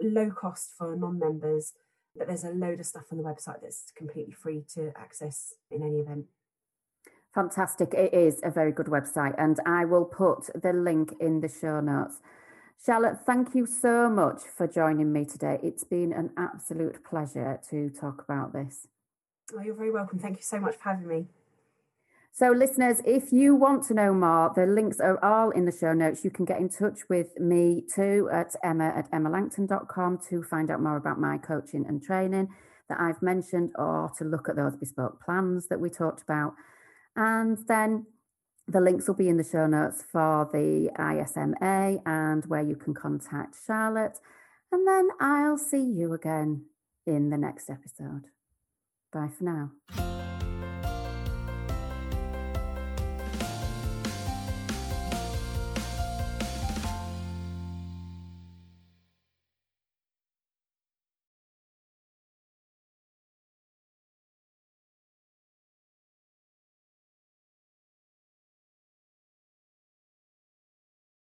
low 0.00 0.30
cost 0.30 0.70
for 0.76 0.96
non 0.96 1.18
members, 1.18 1.72
but 2.16 2.28
there's 2.28 2.44
a 2.44 2.50
load 2.50 2.80
of 2.80 2.86
stuff 2.86 3.04
on 3.10 3.18
the 3.18 3.24
website 3.24 3.60
that's 3.62 3.92
completely 3.96 4.32
free 4.32 4.64
to 4.74 4.92
access 4.96 5.54
in 5.70 5.82
any 5.82 5.98
event. 5.98 6.26
Fantastic. 7.34 7.92
It 7.94 8.14
is 8.14 8.40
a 8.44 8.50
very 8.50 8.70
good 8.70 8.86
website, 8.86 9.34
and 9.38 9.58
I 9.66 9.84
will 9.84 10.04
put 10.04 10.50
the 10.62 10.72
link 10.72 11.14
in 11.18 11.40
the 11.40 11.48
show 11.48 11.80
notes. 11.80 12.20
Charlotte, 12.84 13.24
thank 13.24 13.54
you 13.54 13.66
so 13.66 14.08
much 14.08 14.42
for 14.42 14.66
joining 14.66 15.12
me 15.12 15.24
today. 15.24 15.58
It's 15.62 15.84
been 15.84 16.12
an 16.12 16.30
absolute 16.36 17.02
pleasure 17.02 17.58
to 17.70 17.90
talk 17.90 18.22
about 18.22 18.52
this. 18.52 18.86
Oh, 19.52 19.60
you're 19.60 19.74
very 19.74 19.90
welcome. 19.90 20.18
Thank 20.18 20.36
you 20.36 20.42
so 20.42 20.60
much 20.60 20.76
for 20.76 20.90
having 20.90 21.08
me. 21.08 21.26
So, 22.36 22.50
listeners, 22.50 23.00
if 23.04 23.32
you 23.32 23.54
want 23.54 23.84
to 23.84 23.94
know 23.94 24.12
more, 24.12 24.52
the 24.56 24.66
links 24.66 24.98
are 24.98 25.24
all 25.24 25.50
in 25.50 25.66
the 25.66 25.70
show 25.70 25.92
notes. 25.92 26.24
You 26.24 26.32
can 26.32 26.44
get 26.44 26.58
in 26.58 26.68
touch 26.68 27.08
with 27.08 27.38
me 27.38 27.84
too 27.94 28.28
at 28.32 28.56
emma 28.64 28.86
at 28.86 29.08
emmalangton.com 29.12 30.18
to 30.30 30.42
find 30.42 30.68
out 30.68 30.82
more 30.82 30.96
about 30.96 31.20
my 31.20 31.38
coaching 31.38 31.86
and 31.86 32.02
training 32.02 32.48
that 32.88 32.98
I've 32.98 33.22
mentioned 33.22 33.70
or 33.76 34.10
to 34.18 34.24
look 34.24 34.48
at 34.48 34.56
those 34.56 34.74
bespoke 34.74 35.24
plans 35.24 35.68
that 35.68 35.78
we 35.78 35.90
talked 35.90 36.22
about. 36.22 36.54
And 37.14 37.56
then 37.68 38.06
the 38.66 38.80
links 38.80 39.06
will 39.06 39.14
be 39.14 39.28
in 39.28 39.36
the 39.36 39.44
show 39.44 39.68
notes 39.68 40.02
for 40.02 40.50
the 40.52 40.90
ISMA 40.98 42.00
and 42.04 42.44
where 42.46 42.62
you 42.62 42.74
can 42.74 42.94
contact 42.94 43.54
Charlotte. 43.64 44.18
And 44.72 44.88
then 44.88 45.10
I'll 45.20 45.56
see 45.56 45.84
you 45.84 46.12
again 46.12 46.64
in 47.06 47.30
the 47.30 47.38
next 47.38 47.70
episode. 47.70 48.24
Bye 49.12 49.28
for 49.38 49.44
now. 49.44 50.13